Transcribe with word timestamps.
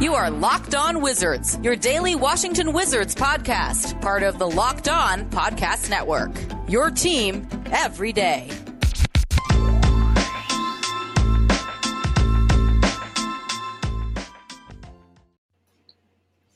You 0.00 0.14
are 0.14 0.30
Locked 0.30 0.74
On 0.74 1.00
Wizards, 1.00 1.58
your 1.62 1.76
daily 1.76 2.14
Washington 2.14 2.72
Wizards 2.72 3.14
podcast, 3.14 4.00
part 4.02 4.22
of 4.22 4.38
the 4.38 4.48
Locked 4.48 4.88
On 4.88 5.30
Podcast 5.30 5.88
Network. 5.88 6.32
Your 6.68 6.90
team 6.90 7.48
every 7.66 8.12
day. 8.12 8.50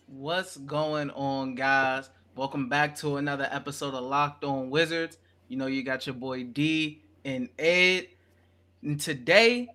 What's 0.07 0.57
going 0.57 1.11
on, 1.11 1.55
guys? 1.55 2.11
Welcome 2.35 2.69
back 2.69 2.97
to 2.97 3.17
another 3.17 3.49
episode 3.51 3.95
of 3.95 4.05
Locked 4.05 4.45
On 4.45 4.71
Wizards. 4.71 5.19
You 5.49 5.57
know, 5.57 5.67
you 5.67 5.83
got 5.83 6.07
your 6.07 6.15
boy 6.15 6.43
D 6.43 7.03
and 7.25 7.49
Ed. 7.59 8.09
And 8.83 9.01
today, 9.01 9.69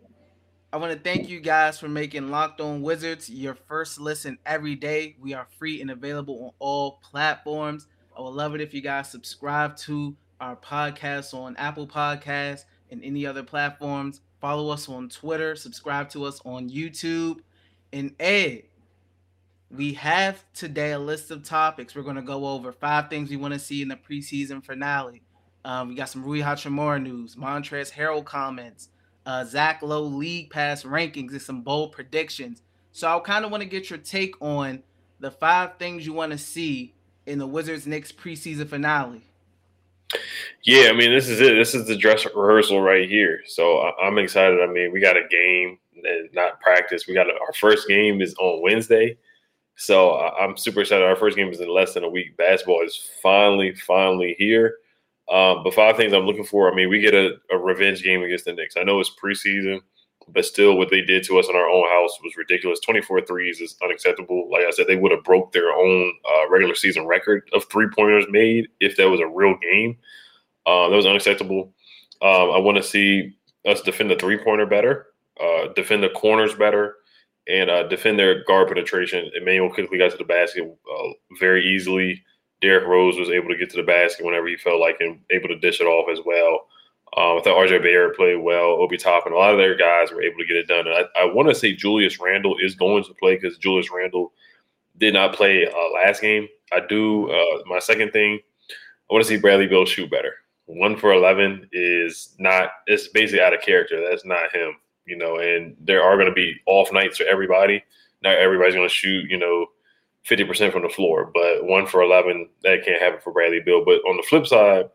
I 0.73 0.77
want 0.77 0.91
to 0.91 0.97
thank 0.97 1.29
you 1.29 1.39
guys 1.39 1.79
for 1.79 1.87
making 1.87 2.31
Locked 2.31 2.59
On 2.59 2.81
Wizards 2.81 3.29
your 3.29 3.53
first 3.53 3.99
listen 3.99 4.39
every 4.43 4.73
day. 4.73 5.15
We 5.19 5.35
are 5.35 5.45
free 5.59 5.79
and 5.81 5.91
available 5.91 6.45
on 6.45 6.51
all 6.57 6.99
platforms. 7.03 7.85
I 8.17 8.21
would 8.21 8.33
love 8.33 8.55
it 8.55 8.61
if 8.61 8.73
you 8.73 8.81
guys 8.81 9.07
subscribe 9.07 9.77
to 9.77 10.15
our 10.41 10.55
podcast 10.55 11.35
on 11.35 11.55
Apple 11.57 11.85
Podcasts 11.85 12.63
and 12.89 13.03
any 13.03 13.23
other 13.23 13.43
platforms. 13.43 14.21
Follow 14.41 14.71
us 14.71 14.89
on 14.89 15.09
Twitter, 15.09 15.55
subscribe 15.55 16.09
to 16.09 16.25
us 16.25 16.41
on 16.43 16.71
YouTube. 16.71 17.41
And 17.91 18.15
Ed, 18.19 18.63
we 19.69 19.93
have 19.93 20.43
today 20.55 20.93
a 20.93 20.99
list 20.99 21.29
of 21.29 21.43
topics. 21.43 21.93
We're 21.93 22.01
going 22.01 22.15
to 22.15 22.23
go 22.23 22.47
over 22.47 22.71
five 22.71 23.11
things 23.11 23.29
we 23.29 23.37
want 23.37 23.53
to 23.53 23.59
see 23.59 23.83
in 23.83 23.89
the 23.89 23.95
preseason 23.95 24.65
finale. 24.65 25.21
Um, 25.65 25.89
we 25.89 25.93
got 25.93 26.09
some 26.09 26.23
Rui 26.23 26.41
Hachimura 26.41 26.99
news, 26.99 27.35
Montrezl 27.35 27.91
Harrell 27.91 28.25
comments, 28.25 28.89
uh, 29.25 29.45
Zach 29.45 29.81
Lowe 29.81 30.01
league 30.01 30.49
pass 30.49 30.83
rankings, 30.83 31.31
and 31.31 31.41
some 31.41 31.61
bold 31.61 31.91
predictions. 31.91 32.61
So 32.91 33.07
I 33.07 33.19
kind 33.19 33.45
of 33.45 33.51
want 33.51 33.63
to 33.63 33.69
get 33.69 33.89
your 33.89 33.99
take 33.99 34.39
on 34.41 34.83
the 35.19 35.31
five 35.31 35.77
things 35.77 36.05
you 36.05 36.13
want 36.13 36.31
to 36.31 36.37
see 36.37 36.93
in 37.25 37.39
the 37.39 37.47
Wizards 37.47 37.87
next 37.87 38.17
preseason 38.17 38.67
finale. 38.67 39.21
Yeah, 40.63 40.89
I 40.89 40.93
mean, 40.93 41.11
this 41.11 41.27
is 41.27 41.41
it. 41.41 41.55
This 41.55 41.73
is 41.73 41.87
the 41.87 41.95
dress 41.95 42.25
rehearsal 42.25 42.81
right 42.81 43.09
here. 43.09 43.41
So 43.47 43.79
I- 43.79 44.07
am 44.07 44.17
excited. 44.17 44.61
I 44.61 44.67
mean, 44.67 44.91
we 44.91 44.99
got 44.99 45.17
a 45.17 45.27
game 45.27 45.79
and 45.95 46.29
not 46.33 46.61
practice. 46.61 47.07
We 47.07 47.13
got 47.13 47.29
a, 47.29 47.33
our 47.33 47.53
first 47.59 47.87
game 47.87 48.21
is 48.21 48.35
on 48.35 48.61
Wednesday. 48.61 49.17
So 49.75 50.11
I- 50.11 50.43
I'm 50.43 50.55
super 50.55 50.81
excited. 50.81 51.03
Our 51.03 51.15
first 51.15 51.35
game 51.35 51.49
is 51.49 51.59
in 51.61 51.69
less 51.69 51.93
than 51.93 52.03
a 52.03 52.09
week. 52.09 52.37
Basketball 52.37 52.83
is 52.83 53.09
finally, 53.21 53.73
finally 53.73 54.35
here. 54.37 54.77
Um, 55.29 55.63
but 55.63 55.73
five 55.73 55.95
things 55.97 56.13
I'm 56.13 56.25
looking 56.25 56.43
for. 56.43 56.71
I 56.71 56.75
mean, 56.75 56.89
we 56.89 56.99
get 56.99 57.13
a, 57.13 57.35
a 57.51 57.57
revenge 57.57 58.03
game 58.03 58.23
against 58.23 58.45
the 58.45 58.53
Knicks. 58.53 58.75
I 58.77 58.83
know 58.83 58.99
it's 58.99 59.11
preseason, 59.11 59.79
but 60.27 60.45
still, 60.45 60.77
what 60.77 60.89
they 60.89 61.01
did 61.01 61.23
to 61.25 61.39
us 61.39 61.47
in 61.49 61.55
our 61.55 61.69
own 61.69 61.87
house 61.89 62.17
was 62.23 62.35
ridiculous. 62.37 62.79
24 62.81 63.21
threes 63.21 63.61
is 63.61 63.75
unacceptable. 63.83 64.49
Like 64.49 64.65
I 64.65 64.71
said, 64.71 64.87
they 64.87 64.95
would 64.95 65.11
have 65.11 65.23
broke 65.23 65.51
their 65.51 65.71
own 65.71 66.13
uh, 66.29 66.49
regular 66.49 66.75
season 66.75 67.05
record 67.05 67.49
of 67.53 67.65
three 67.65 67.87
pointers 67.93 68.25
made 68.29 68.67
if 68.79 68.97
that 68.97 69.09
was 69.09 69.19
a 69.19 69.27
real 69.27 69.57
game. 69.57 69.97
Um, 70.65 70.91
that 70.91 70.97
was 70.97 71.05
unacceptable. 71.05 71.73
Um, 72.21 72.51
I 72.51 72.57
want 72.57 72.77
to 72.77 72.83
see 72.83 73.35
us 73.65 73.81
defend 73.81 74.09
the 74.09 74.15
three 74.15 74.37
pointer 74.37 74.65
better, 74.65 75.07
uh, 75.41 75.67
defend 75.75 76.03
the 76.03 76.09
corners 76.09 76.53
better, 76.53 76.95
and 77.47 77.69
uh, 77.69 77.83
defend 77.83 78.17
their 78.17 78.43
guard 78.45 78.69
penetration. 78.69 79.29
Immanuel 79.35 79.73
Quickley 79.73 79.97
got 79.97 80.11
to 80.11 80.17
the 80.17 80.23
basket 80.23 80.63
uh, 80.63 81.09
very 81.39 81.65
easily. 81.65 82.23
Derrick 82.63 82.87
Rose 82.87 83.19
was 83.19 83.29
able 83.29 83.49
to 83.49 83.57
get 83.57 83.69
to 83.71 83.75
the 83.75 83.83
basket 83.83 84.25
whenever 84.25 84.47
he 84.47 84.55
felt 84.55 84.79
like 84.79 84.95
and 85.01 85.19
able 85.31 85.49
to 85.49 85.59
dish 85.59 85.81
it 85.81 85.83
off 85.83 86.09
as 86.09 86.19
well. 86.25 86.67
Um, 87.17 87.37
I 87.37 87.41
thought 87.43 87.67
RJ 87.67 87.83
Barrett 87.83 88.15
played 88.15 88.37
well. 88.37 88.81
Obi 88.81 88.95
Toppin, 88.95 89.33
a 89.33 89.35
lot 89.35 89.51
of 89.51 89.57
their 89.57 89.75
guys 89.75 90.11
were 90.11 90.23
able 90.23 90.37
to 90.37 90.45
get 90.45 90.55
it 90.55 90.67
done. 90.67 90.87
And 90.87 90.95
I, 90.95 91.21
I 91.21 91.25
want 91.25 91.49
to 91.49 91.55
say 91.55 91.75
Julius 91.75 92.21
Randle 92.21 92.55
is 92.59 92.73
going 92.73 93.03
to 93.03 93.13
play 93.15 93.35
because 93.35 93.57
Julius 93.57 93.91
Randle 93.91 94.31
did 94.97 95.13
not 95.13 95.35
play 95.35 95.67
uh, 95.67 95.93
last 95.93 96.21
game. 96.21 96.47
I 96.71 96.79
do. 96.87 97.29
Uh, 97.29 97.63
my 97.67 97.79
second 97.79 98.13
thing, 98.13 98.39
I 98.69 99.13
want 99.13 99.25
to 99.25 99.29
see 99.29 99.37
Bradley 99.37 99.67
Beal 99.67 99.85
shoot 99.85 100.09
better. 100.09 100.33
One 100.65 100.95
for 100.95 101.11
eleven 101.11 101.67
is 101.73 102.33
not. 102.39 102.71
It's 102.87 103.09
basically 103.09 103.41
out 103.41 103.53
of 103.53 103.61
character. 103.61 104.01
That's 104.09 104.25
not 104.25 104.55
him. 104.55 104.77
You 105.05 105.17
know, 105.17 105.37
and 105.37 105.75
there 105.81 106.01
are 106.01 106.15
going 106.15 106.29
to 106.29 106.33
be 106.33 106.55
off 106.65 106.93
nights 106.93 107.17
for 107.17 107.25
everybody. 107.25 107.83
Not 108.23 108.37
everybody's 108.37 108.73
going 108.73 108.87
to 108.87 108.93
shoot. 108.93 109.29
You 109.29 109.37
know, 109.37 109.67
fifty 110.23 110.43
percent 110.43 110.73
from 110.73 110.83
the 110.83 110.89
floor, 110.89 111.31
but 111.33 111.65
one 111.65 111.85
for 111.85 112.01
eleven 112.01 112.49
that 112.63 112.85
can't 112.85 113.01
happen 113.01 113.19
for 113.23 113.33
Bradley 113.33 113.59
Beal. 113.59 113.83
But 113.85 114.01
on 114.07 114.17
the 114.17 114.23
flip 114.23 114.47
side 114.47 114.89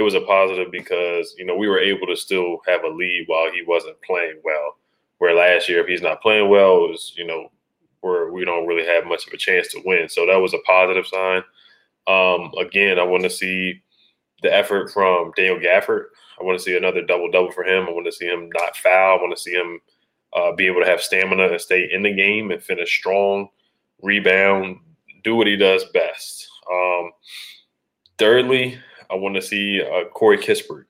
it 0.00 0.02
was 0.02 0.14
a 0.14 0.20
positive 0.22 0.72
because 0.72 1.34
you 1.36 1.44
know 1.44 1.54
we 1.54 1.68
were 1.68 1.78
able 1.78 2.06
to 2.06 2.16
still 2.16 2.58
have 2.66 2.84
a 2.84 2.88
lead 2.88 3.24
while 3.26 3.52
he 3.52 3.62
wasn't 3.66 4.00
playing 4.00 4.40
well. 4.42 4.76
Where 5.18 5.34
last 5.34 5.68
year, 5.68 5.80
if 5.80 5.86
he's 5.86 6.00
not 6.00 6.22
playing 6.22 6.48
well, 6.48 6.84
it 6.86 6.90
was 6.90 7.12
you 7.18 7.26
know 7.26 7.52
where 8.00 8.32
we 8.32 8.46
don't 8.46 8.66
really 8.66 8.86
have 8.86 9.04
much 9.04 9.26
of 9.26 9.32
a 9.34 9.36
chance 9.36 9.68
to 9.68 9.82
win. 9.84 10.08
So 10.08 10.24
that 10.24 10.38
was 10.40 10.54
a 10.54 10.58
positive 10.66 11.06
sign. 11.06 11.42
Um, 12.06 12.50
again, 12.58 12.98
I 12.98 13.02
want 13.02 13.24
to 13.24 13.30
see 13.30 13.82
the 14.42 14.50
effort 14.50 14.90
from 14.90 15.32
Daniel 15.36 15.58
Gafford. 15.58 16.04
I 16.40 16.44
want 16.44 16.58
to 16.58 16.64
see 16.64 16.78
another 16.78 17.02
double 17.02 17.30
double 17.30 17.52
for 17.52 17.64
him. 17.64 17.86
I 17.86 17.90
want 17.90 18.06
to 18.06 18.12
see 18.12 18.26
him 18.26 18.48
not 18.54 18.78
foul. 18.78 19.18
I 19.18 19.20
want 19.20 19.36
to 19.36 19.42
see 19.42 19.52
him 19.52 19.80
uh, 20.34 20.52
be 20.52 20.66
able 20.66 20.80
to 20.80 20.88
have 20.88 21.02
stamina 21.02 21.48
and 21.48 21.60
stay 21.60 21.90
in 21.92 22.02
the 22.02 22.14
game 22.14 22.52
and 22.52 22.62
finish 22.62 22.96
strong, 22.96 23.50
rebound, 24.02 24.78
do 25.24 25.36
what 25.36 25.46
he 25.46 25.56
does 25.56 25.84
best. 25.92 26.48
Um, 26.70 27.10
thirdly, 28.18 28.78
I 29.10 29.14
want 29.14 29.34
to 29.34 29.42
see 29.42 29.82
uh, 29.82 30.08
Corey 30.10 30.38
Kispert 30.38 30.84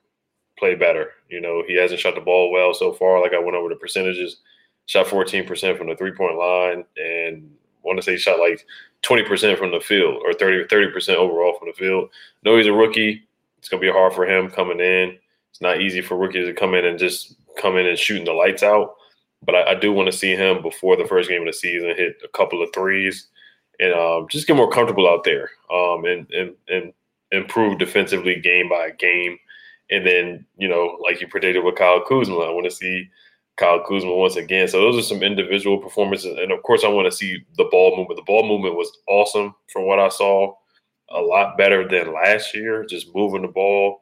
play 0.57 0.75
better. 0.75 1.11
You 1.29 1.41
know, 1.41 1.63
he 1.67 1.75
hasn't 1.75 1.99
shot 1.99 2.15
the 2.15 2.21
ball 2.21 2.51
well 2.51 2.73
so 2.73 2.93
far. 2.93 3.21
Like 3.21 3.33
I 3.33 3.39
went 3.39 3.55
over 3.55 3.69
the 3.69 3.75
percentages, 3.75 4.37
shot 4.85 5.07
14% 5.07 5.77
from 5.77 5.87
the 5.87 5.95
three 5.95 6.11
point 6.11 6.37
line, 6.37 6.85
and 6.97 7.49
want 7.83 7.97
to 7.97 8.03
say 8.03 8.13
he 8.13 8.17
shot 8.17 8.39
like 8.39 8.65
20% 9.03 9.57
from 9.57 9.71
the 9.71 9.79
field 9.79 10.21
or 10.23 10.33
30 10.33 10.65
30% 10.65 11.15
overall 11.15 11.57
from 11.57 11.67
the 11.67 11.73
field. 11.73 12.09
No, 12.43 12.57
he's 12.57 12.67
a 12.67 12.73
rookie. 12.73 13.23
It's 13.57 13.69
gonna 13.69 13.81
be 13.81 13.91
hard 13.91 14.13
for 14.13 14.25
him 14.25 14.49
coming 14.49 14.79
in. 14.79 15.17
It's 15.49 15.61
not 15.61 15.81
easy 15.81 16.01
for 16.01 16.17
rookies 16.17 16.47
to 16.47 16.53
come 16.53 16.75
in 16.75 16.85
and 16.85 16.99
just 16.99 17.35
come 17.59 17.77
in 17.77 17.87
and 17.87 17.97
shooting 17.97 18.25
the 18.25 18.33
lights 18.33 18.63
out. 18.63 18.95
But 19.43 19.55
I, 19.55 19.71
I 19.71 19.75
do 19.75 19.91
want 19.91 20.11
to 20.11 20.17
see 20.17 20.35
him 20.35 20.61
before 20.61 20.95
the 20.95 21.05
first 21.05 21.29
game 21.29 21.41
of 21.41 21.47
the 21.47 21.53
season 21.53 21.93
hit 21.95 22.17
a 22.23 22.27
couple 22.37 22.61
of 22.61 22.69
threes 22.73 23.27
and 23.79 23.93
um, 23.93 24.27
just 24.29 24.47
get 24.47 24.55
more 24.55 24.69
comfortable 24.69 25.09
out 25.09 25.23
there 25.23 25.49
um, 25.73 26.05
and 26.05 26.29
and 26.31 26.55
and 26.69 26.93
improve 27.31 27.79
defensively 27.79 28.39
game 28.39 28.69
by 28.69 28.91
game. 28.91 29.37
And 29.89 30.05
then, 30.05 30.45
you 30.57 30.67
know, 30.67 30.97
like 31.01 31.19
you 31.19 31.27
predicted 31.27 31.63
with 31.63 31.75
Kyle 31.75 32.03
Kuzma, 32.05 32.37
I 32.37 32.51
want 32.51 32.65
to 32.65 32.71
see 32.71 33.09
Kyle 33.57 33.83
Kuzma 33.85 34.13
once 34.13 34.35
again. 34.35 34.67
So 34.67 34.79
those 34.79 34.97
are 34.97 35.07
some 35.07 35.23
individual 35.23 35.77
performances. 35.77 36.37
And 36.37 36.51
of 36.51 36.63
course, 36.63 36.83
I 36.83 36.87
want 36.87 37.11
to 37.11 37.17
see 37.17 37.39
the 37.57 37.65
ball 37.65 37.97
movement. 37.97 38.17
The 38.17 38.25
ball 38.25 38.47
movement 38.47 38.75
was 38.75 38.91
awesome 39.07 39.53
from 39.71 39.85
what 39.85 39.99
I 39.99 40.09
saw. 40.09 40.53
A 41.09 41.19
lot 41.19 41.57
better 41.57 41.85
than 41.87 42.13
last 42.13 42.55
year, 42.55 42.85
just 42.85 43.13
moving 43.13 43.41
the 43.41 43.49
ball 43.49 43.99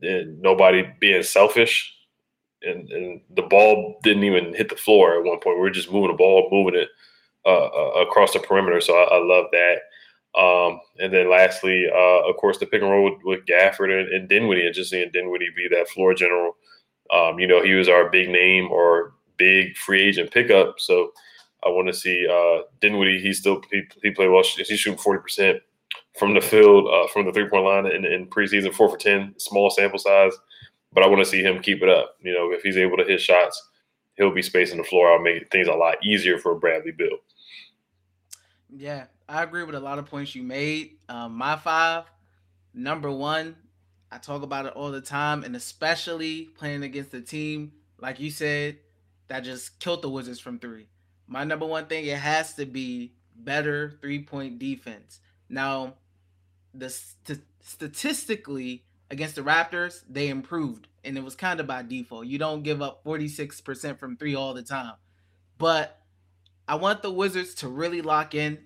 and 0.00 0.40
nobody 0.40 0.84
being 1.00 1.24
selfish. 1.24 1.92
And, 2.62 2.90
and 2.90 3.20
the 3.36 3.42
ball 3.42 4.00
didn't 4.02 4.24
even 4.24 4.52
hit 4.52 4.68
the 4.68 4.76
floor 4.76 5.16
at 5.16 5.24
one 5.24 5.38
point. 5.38 5.56
We 5.56 5.62
were 5.62 5.70
just 5.70 5.92
moving 5.92 6.10
the 6.10 6.16
ball, 6.16 6.48
moving 6.50 6.80
it 6.80 6.88
uh, 7.46 7.66
uh, 7.66 8.02
across 8.02 8.32
the 8.32 8.40
perimeter. 8.40 8.80
So 8.80 8.96
I, 8.96 9.16
I 9.16 9.18
love 9.22 9.46
that. 9.52 9.78
Um, 10.38 10.80
and 10.98 11.12
then 11.12 11.30
lastly, 11.30 11.86
uh, 11.88 12.28
of 12.28 12.36
course, 12.36 12.58
the 12.58 12.66
pick 12.66 12.82
and 12.82 12.90
roll 12.90 13.16
with 13.24 13.46
Gafford 13.46 13.98
and, 13.98 14.12
and 14.12 14.28
Dinwiddie, 14.28 14.66
and 14.66 14.74
just 14.74 14.90
seeing 14.90 15.10
Dinwiddie 15.12 15.50
be 15.56 15.68
that 15.68 15.88
floor 15.88 16.14
general. 16.14 16.56
Um, 17.12 17.38
you 17.38 17.46
know, 17.46 17.62
he 17.62 17.72
was 17.74 17.88
our 17.88 18.10
big 18.10 18.28
name 18.28 18.70
or 18.70 19.14
big 19.36 19.76
free 19.76 20.02
agent 20.02 20.30
pickup. 20.30 20.78
So 20.78 21.12
I 21.64 21.68
want 21.70 21.88
to 21.88 21.94
see 21.94 22.26
uh, 22.28 22.64
Dinwiddie. 22.80 23.20
He 23.20 23.32
still 23.32 23.62
he, 23.70 23.82
he 24.02 24.10
played 24.10 24.30
well. 24.30 24.42
He's 24.42 24.66
shooting 24.66 24.98
forty 24.98 25.22
percent 25.22 25.60
from 26.18 26.34
the 26.34 26.40
field, 26.40 26.88
uh, 26.92 27.06
from 27.08 27.24
the 27.24 27.32
three 27.32 27.48
point 27.48 27.64
line 27.64 27.86
in, 27.86 28.04
in 28.04 28.26
preseason, 28.26 28.74
four 28.74 28.90
for 28.90 28.98
ten, 28.98 29.34
small 29.38 29.70
sample 29.70 29.98
size. 29.98 30.32
But 30.92 31.04
I 31.04 31.06
want 31.06 31.20
to 31.20 31.30
see 31.30 31.42
him 31.42 31.60
keep 31.60 31.82
it 31.82 31.88
up. 31.88 32.16
You 32.20 32.32
know, 32.32 32.50
if 32.52 32.62
he's 32.62 32.76
able 32.76 32.96
to 32.96 33.04
hit 33.04 33.20
shots, 33.20 33.62
he'll 34.16 34.32
be 34.34 34.42
spacing 34.42 34.78
the 34.78 34.84
floor. 34.84 35.12
I'll 35.12 35.20
make 35.20 35.50
things 35.50 35.68
a 35.68 35.74
lot 35.74 36.04
easier 36.04 36.38
for 36.38 36.54
Bradley 36.54 36.92
Beal. 36.92 37.18
Yeah, 38.74 39.06
I 39.28 39.42
agree 39.42 39.64
with 39.64 39.74
a 39.74 39.80
lot 39.80 39.98
of 39.98 40.06
points 40.06 40.34
you 40.34 40.42
made. 40.42 40.96
Um, 41.08 41.34
my 41.34 41.56
five, 41.56 42.04
number 42.74 43.10
one, 43.10 43.56
I 44.10 44.18
talk 44.18 44.42
about 44.42 44.66
it 44.66 44.72
all 44.74 44.90
the 44.90 45.00
time, 45.00 45.44
and 45.44 45.54
especially 45.56 46.44
playing 46.58 46.82
against 46.82 47.14
a 47.14 47.20
team 47.20 47.72
like 47.98 48.20
you 48.20 48.30
said 48.30 48.78
that 49.28 49.40
just 49.40 49.78
killed 49.78 50.02
the 50.02 50.08
Wizards 50.08 50.40
from 50.40 50.58
three. 50.58 50.86
my 51.26 51.44
number 51.44 51.66
one 51.66 51.86
thing 51.86 52.06
it 52.06 52.16
has 52.16 52.54
to 52.54 52.64
be 52.64 53.12
better 53.36 53.98
three 54.00 54.22
point 54.22 54.58
defense. 54.58 55.20
Now, 55.48 55.94
the 56.74 56.90
st- 56.90 57.40
statistically 57.60 58.84
against 59.10 59.36
the 59.36 59.42
Raptors, 59.42 60.02
they 60.08 60.28
improved, 60.28 60.86
and 61.04 61.16
it 61.16 61.24
was 61.24 61.34
kind 61.34 61.60
of 61.60 61.66
by 61.66 61.82
default. 61.82 62.26
You 62.26 62.38
don't 62.38 62.62
give 62.62 62.82
up 62.82 63.04
46% 63.04 63.98
from 63.98 64.16
three 64.16 64.34
all 64.34 64.54
the 64.54 64.62
time, 64.62 64.94
but 65.56 66.00
I 66.66 66.74
want 66.74 67.02
the 67.02 67.10
Wizards 67.10 67.54
to 67.56 67.68
really 67.68 68.02
lock 68.02 68.34
in 68.34 68.58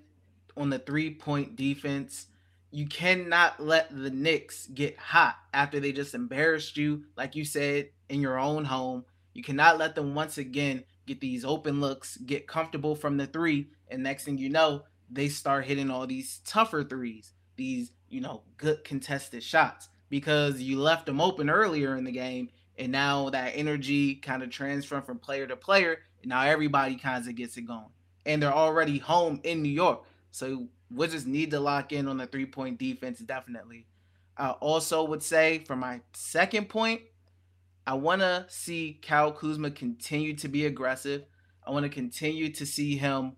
on 0.56 0.70
the 0.70 0.78
three 0.78 1.14
point 1.14 1.56
defense. 1.56 2.26
You 2.70 2.86
cannot 2.86 3.60
let 3.60 3.90
the 3.90 4.10
Knicks 4.10 4.66
get 4.66 4.98
hot 4.98 5.36
after 5.52 5.78
they 5.78 5.92
just 5.92 6.14
embarrassed 6.14 6.76
you, 6.76 7.04
like 7.16 7.36
you 7.36 7.44
said, 7.44 7.90
in 8.08 8.20
your 8.20 8.38
own 8.38 8.64
home. 8.64 9.04
You 9.34 9.42
cannot 9.42 9.78
let 9.78 9.94
them 9.94 10.14
once 10.14 10.38
again 10.38 10.84
get 11.06 11.20
these 11.20 11.44
open 11.44 11.80
looks, 11.80 12.16
get 12.16 12.46
comfortable 12.46 12.94
from 12.96 13.16
the 13.16 13.26
three, 13.26 13.68
and 13.88 14.02
next 14.02 14.24
thing 14.24 14.38
you 14.38 14.48
know, 14.48 14.84
they 15.10 15.28
start 15.28 15.64
hitting 15.64 15.90
all 15.90 16.06
these 16.06 16.40
tougher 16.44 16.82
threes, 16.82 17.32
these, 17.56 17.92
you 18.08 18.20
know, 18.20 18.42
good 18.56 18.82
contested 18.84 19.42
shots 19.42 19.88
because 20.12 20.60
you 20.60 20.78
left 20.78 21.06
them 21.06 21.22
open 21.22 21.48
earlier 21.48 21.96
in 21.96 22.04
the 22.04 22.12
game 22.12 22.50
and 22.76 22.92
now 22.92 23.30
that 23.30 23.52
energy 23.54 24.14
kind 24.14 24.42
of 24.42 24.50
transferred 24.50 25.06
from 25.06 25.18
player 25.18 25.46
to 25.46 25.56
player 25.56 26.00
and 26.20 26.28
now 26.28 26.42
everybody 26.42 26.96
kind 26.96 27.26
of 27.26 27.34
gets 27.34 27.56
it 27.56 27.62
going. 27.62 27.88
And 28.26 28.42
they're 28.42 28.52
already 28.52 28.98
home 28.98 29.40
in 29.42 29.62
new 29.62 29.70
york 29.70 30.02
so 30.30 30.68
we 30.94 31.08
just 31.08 31.26
need 31.26 31.50
to 31.52 31.60
lock 31.60 31.92
in 31.92 32.08
on 32.08 32.18
the 32.18 32.26
three 32.26 32.44
point 32.44 32.78
defense 32.78 33.20
definitely. 33.20 33.86
I 34.36 34.50
also 34.50 35.02
would 35.02 35.22
say 35.22 35.64
for 35.66 35.76
my 35.76 36.02
second 36.12 36.68
point 36.68 37.00
i 37.86 37.94
want 37.94 38.20
to 38.20 38.44
see 38.50 39.00
Kyle 39.00 39.32
kuzma 39.32 39.70
continue 39.70 40.36
to 40.36 40.48
be 40.48 40.66
aggressive. 40.66 41.24
I 41.66 41.70
want 41.70 41.84
to 41.84 41.88
continue 41.88 42.52
to 42.52 42.66
see 42.66 42.98
him 42.98 43.32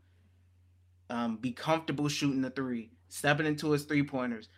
um, 1.08 1.36
be 1.36 1.52
comfortable 1.52 2.08
shooting 2.08 2.42
the 2.42 2.50
three 2.50 2.90
stepping 3.08 3.46
into 3.46 3.70
his 3.70 3.84
three 3.84 4.02
pointers 4.02 4.48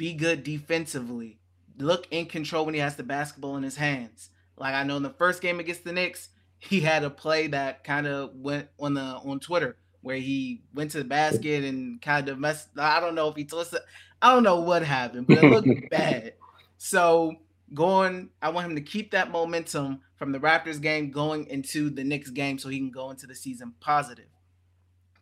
be 0.00 0.14
good 0.14 0.42
defensively 0.42 1.38
look 1.76 2.08
in 2.10 2.24
control 2.24 2.64
when 2.64 2.72
he 2.72 2.80
has 2.80 2.96
the 2.96 3.02
basketball 3.02 3.58
in 3.58 3.62
his 3.62 3.76
hands. 3.76 4.30
Like 4.56 4.74
I 4.74 4.82
know 4.82 4.96
in 4.96 5.02
the 5.02 5.10
first 5.10 5.42
game 5.42 5.60
against 5.60 5.84
the 5.84 5.92
Knicks, 5.92 6.30
he 6.58 6.80
had 6.80 7.04
a 7.04 7.10
play 7.10 7.48
that 7.48 7.84
kind 7.84 8.06
of 8.06 8.34
went 8.34 8.68
on 8.78 8.94
the 8.94 9.02
on 9.02 9.40
Twitter 9.40 9.76
where 10.00 10.16
he 10.16 10.62
went 10.74 10.90
to 10.92 10.98
the 10.98 11.04
basket 11.04 11.64
and 11.64 12.00
kind 12.00 12.30
of 12.30 12.38
messed. 12.38 12.68
I 12.78 12.98
don't 12.98 13.14
know 13.14 13.28
if 13.28 13.36
he 13.36 13.44
twisted. 13.44 13.80
I 14.22 14.32
don't 14.32 14.42
know 14.42 14.60
what 14.60 14.82
happened, 14.82 15.26
but 15.26 15.44
it 15.44 15.50
looked 15.50 15.68
bad. 15.90 16.32
So 16.78 17.36
going, 17.74 18.30
I 18.40 18.48
want 18.48 18.70
him 18.70 18.76
to 18.76 18.82
keep 18.82 19.10
that 19.10 19.30
momentum 19.30 20.00
from 20.16 20.32
the 20.32 20.38
Raptors 20.38 20.80
game 20.80 21.10
going 21.10 21.46
into 21.48 21.90
the 21.90 22.04
Knicks 22.04 22.30
game, 22.30 22.58
so 22.58 22.70
he 22.70 22.78
can 22.78 22.90
go 22.90 23.10
into 23.10 23.26
the 23.26 23.34
season 23.34 23.74
positive. 23.80 24.28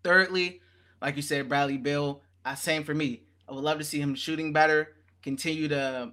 Thirdly, 0.05 0.61
like 1.03 1.17
you 1.17 1.23
said, 1.23 1.49
Bradley 1.49 1.79
Beal. 1.79 2.23
Uh, 2.45 2.55
same 2.55 2.85
for 2.85 2.95
me. 2.95 3.25
I 3.49 3.53
would 3.53 3.65
love 3.65 3.79
to 3.79 3.85
see 3.85 4.01
him 4.01 4.15
shooting 4.15 4.53
better, 4.53 4.95
continue 5.23 5.69
to 5.69 6.13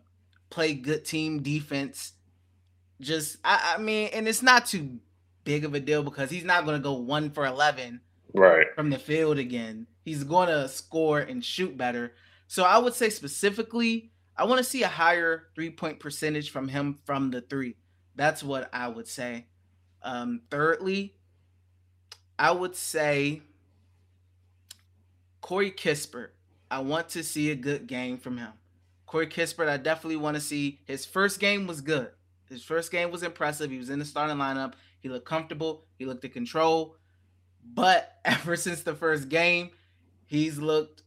play 0.50 0.74
good 0.74 1.04
team 1.04 1.42
defense. 1.42 2.14
Just 3.02 3.38
I, 3.44 3.76
I 3.76 3.82
mean, 3.82 4.10
and 4.14 4.28
it's 4.28 4.42
not 4.42 4.66
too 4.66 5.00
big 5.44 5.66
of 5.66 5.74
a 5.74 5.80
deal 5.80 6.02
because 6.02 6.30
he's 6.30 6.46
not 6.46 6.66
going 6.66 6.78
to 6.78 6.84
go 6.84 6.94
one 6.94 7.30
for 7.30 7.46
eleven 7.46 8.00
right 8.34 8.68
from 8.76 8.90
the 8.90 8.98
field 8.98 9.38
again. 9.38 9.86
He's 10.06 10.24
going 10.24 10.48
to 10.48 10.70
score 10.70 11.20
and 11.20 11.44
shoot 11.44 11.76
better. 11.76 12.14
So 12.48 12.64
I 12.64 12.78
would 12.78 12.94
say 12.94 13.10
specifically, 13.10 14.12
I 14.38 14.46
want 14.46 14.60
to 14.60 14.64
see 14.64 14.84
a 14.84 14.88
higher 14.88 15.48
three 15.56 15.72
point 15.72 16.00
percentage 16.00 16.52
from 16.52 16.68
him 16.68 17.00
from 17.06 17.32
the 17.32 17.42
three. 17.42 17.76
That's 18.16 18.44
what 18.44 18.70
I 18.72 18.88
would 18.88 19.08
say. 19.08 19.48
Um, 20.04 20.42
thirdly, 20.50 21.16
I 22.40 22.52
would 22.52 22.76
say 22.76 23.42
Corey 25.42 25.72
Kispert. 25.72 26.30
I 26.76 26.80
want 26.80 27.08
to 27.12 27.24
see 27.24 27.52
a 27.52 27.56
good 27.56 27.88
game 27.88 28.18
from 28.18 28.38
him. 28.38 28.52
Corey 29.06 29.28
Kispert, 29.28 29.70
I 29.70 29.78
definitely 29.78 30.18
want 30.18 30.36
to 30.36 30.42
see. 30.42 30.82
His 30.84 31.06
first 31.06 31.40
game 31.40 31.68
was 31.68 31.80
good. 31.80 32.10
His 32.50 32.64
first 32.64 32.92
game 32.92 33.12
was 33.12 33.24
impressive. 33.24 33.72
He 33.72 33.78
was 33.78 33.90
in 33.90 34.00
the 34.00 34.04
starting 34.04 34.36
lineup. 34.36 34.74
He 35.00 35.08
looked 35.08 35.26
comfortable. 35.26 35.86
He 35.98 36.06
looked 36.06 36.26
in 36.26 36.32
control. 36.32 36.98
But 37.64 38.18
ever 38.26 38.58
since 38.58 38.84
the 38.84 38.94
first 38.94 39.30
game, 39.30 39.70
he's 40.26 40.58
looked 40.58 41.04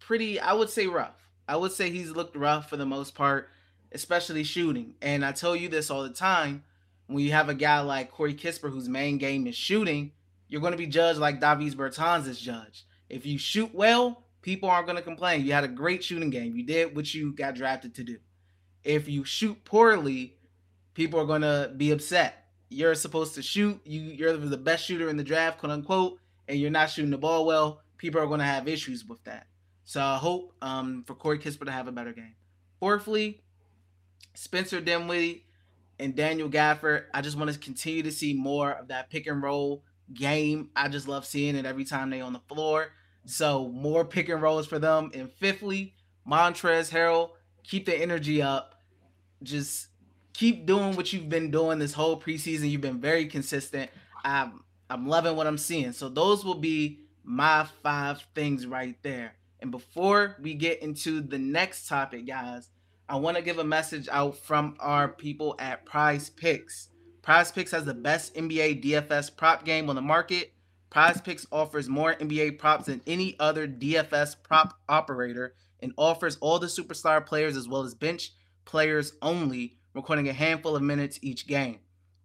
pretty, 0.00 0.40
I 0.40 0.52
would 0.52 0.68
say, 0.68 0.88
rough. 0.88 1.28
I 1.46 1.54
would 1.54 1.70
say 1.70 1.90
he's 1.90 2.10
looked 2.10 2.34
rough 2.34 2.68
for 2.68 2.76
the 2.76 2.84
most 2.84 3.14
part, 3.14 3.50
especially 3.92 4.42
shooting. 4.42 4.94
And 5.00 5.24
I 5.24 5.30
tell 5.30 5.54
you 5.54 5.68
this 5.68 5.92
all 5.92 6.02
the 6.02 6.10
time 6.10 6.64
when 7.06 7.22
you 7.22 7.30
have 7.30 7.48
a 7.48 7.54
guy 7.54 7.78
like 7.82 8.10
Corey 8.10 8.34
Kispert, 8.34 8.72
whose 8.72 8.88
main 8.88 9.18
game 9.18 9.46
is 9.46 9.54
shooting, 9.54 10.10
you're 10.48 10.60
going 10.60 10.72
to 10.72 10.76
be 10.76 10.88
judged 10.88 11.20
like 11.20 11.40
Davis 11.40 11.76
Bertans 11.76 12.26
is 12.26 12.40
judged. 12.40 12.82
If 13.08 13.26
you 13.26 13.38
shoot 13.38 13.72
well, 13.72 14.24
people 14.42 14.68
aren't 14.68 14.86
going 14.86 14.96
to 14.96 15.02
complain. 15.02 15.44
You 15.44 15.52
had 15.52 15.64
a 15.64 15.68
great 15.68 16.02
shooting 16.02 16.30
game. 16.30 16.56
You 16.56 16.64
did 16.64 16.94
what 16.94 17.12
you 17.12 17.32
got 17.32 17.54
drafted 17.54 17.94
to 17.96 18.04
do. 18.04 18.18
If 18.84 19.08
you 19.08 19.24
shoot 19.24 19.64
poorly, 19.64 20.36
people 20.94 21.20
are 21.20 21.26
going 21.26 21.42
to 21.42 21.72
be 21.76 21.90
upset. 21.90 22.46
You're 22.70 22.94
supposed 22.94 23.34
to 23.34 23.42
shoot. 23.42 23.80
You 23.84 24.00
you're 24.00 24.36
the 24.36 24.56
best 24.56 24.84
shooter 24.84 25.08
in 25.08 25.16
the 25.16 25.24
draft, 25.24 25.58
quote 25.58 25.72
unquote, 25.72 26.18
and 26.48 26.58
you're 26.58 26.70
not 26.70 26.90
shooting 26.90 27.10
the 27.10 27.18
ball 27.18 27.46
well. 27.46 27.80
People 27.96 28.20
are 28.20 28.26
going 28.26 28.40
to 28.40 28.46
have 28.46 28.68
issues 28.68 29.04
with 29.04 29.22
that. 29.24 29.46
So 29.84 30.02
I 30.02 30.18
hope 30.18 30.52
um, 30.60 31.02
for 31.06 31.14
Corey 31.14 31.38
Kispert 31.38 31.64
to 31.64 31.72
have 31.72 31.88
a 31.88 31.92
better 31.92 32.12
game. 32.12 32.34
Fourthly, 32.78 33.42
Spencer 34.34 34.80
Dinwiddie 34.80 35.46
and 35.98 36.14
Daniel 36.14 36.48
Gafford. 36.48 37.04
I 37.14 37.22
just 37.22 37.38
want 37.38 37.50
to 37.50 37.58
continue 37.58 38.02
to 38.02 38.12
see 38.12 38.34
more 38.34 38.72
of 38.72 38.88
that 38.88 39.08
pick 39.08 39.26
and 39.26 39.42
roll 39.42 39.82
game. 40.12 40.70
I 40.76 40.88
just 40.88 41.08
love 41.08 41.26
seeing 41.26 41.56
it 41.56 41.66
every 41.66 41.84
time 41.84 42.10
they 42.10 42.20
on 42.20 42.32
the 42.32 42.40
floor. 42.48 42.92
So 43.28 43.68
more 43.68 44.04
pick 44.04 44.28
and 44.28 44.40
rolls 44.40 44.66
for 44.66 44.78
them. 44.78 45.10
And 45.12 45.30
fifthly, 45.30 45.94
Montrezl 46.26 46.90
Harrell, 46.90 47.30
keep 47.62 47.86
the 47.86 47.94
energy 47.94 48.40
up. 48.40 48.76
Just 49.42 49.88
keep 50.32 50.66
doing 50.66 50.96
what 50.96 51.12
you've 51.12 51.28
been 51.28 51.50
doing 51.50 51.78
this 51.78 51.92
whole 51.92 52.18
preseason. 52.20 52.70
You've 52.70 52.80
been 52.80 53.00
very 53.00 53.26
consistent. 53.26 53.90
I'm 54.24 54.64
I'm 54.90 55.06
loving 55.06 55.36
what 55.36 55.46
I'm 55.46 55.58
seeing. 55.58 55.92
So 55.92 56.08
those 56.08 56.44
will 56.44 56.54
be 56.54 57.00
my 57.22 57.66
five 57.82 58.24
things 58.34 58.66
right 58.66 58.96
there. 59.02 59.34
And 59.60 59.70
before 59.70 60.36
we 60.40 60.54
get 60.54 60.82
into 60.82 61.20
the 61.20 61.38
next 61.38 61.86
topic, 61.86 62.26
guys, 62.26 62.70
I 63.08 63.16
want 63.16 63.36
to 63.36 63.42
give 63.42 63.58
a 63.58 63.64
message 63.64 64.08
out 64.10 64.38
from 64.38 64.76
our 64.80 65.08
people 65.08 65.54
at 65.58 65.84
Prize 65.84 66.30
Picks. 66.30 66.88
Prize 67.20 67.52
Picks 67.52 67.72
has 67.72 67.84
the 67.84 67.94
best 67.94 68.34
NBA 68.34 68.82
DFS 68.82 69.36
prop 69.36 69.64
game 69.64 69.90
on 69.90 69.96
the 69.96 70.02
market. 70.02 70.52
Prize 70.90 71.20
Picks 71.20 71.46
offers 71.52 71.88
more 71.88 72.14
NBA 72.14 72.58
props 72.58 72.86
than 72.86 73.02
any 73.06 73.36
other 73.38 73.68
DFS 73.68 74.36
prop 74.42 74.78
operator 74.88 75.54
and 75.80 75.92
offers 75.96 76.38
all 76.40 76.58
the 76.58 76.66
superstar 76.66 77.24
players 77.24 77.56
as 77.56 77.68
well 77.68 77.82
as 77.82 77.94
bench 77.94 78.32
players 78.64 79.12
only, 79.20 79.76
recording 79.94 80.28
a 80.28 80.32
handful 80.32 80.76
of 80.76 80.82
minutes 80.82 81.18
each 81.22 81.46
game. 81.46 81.80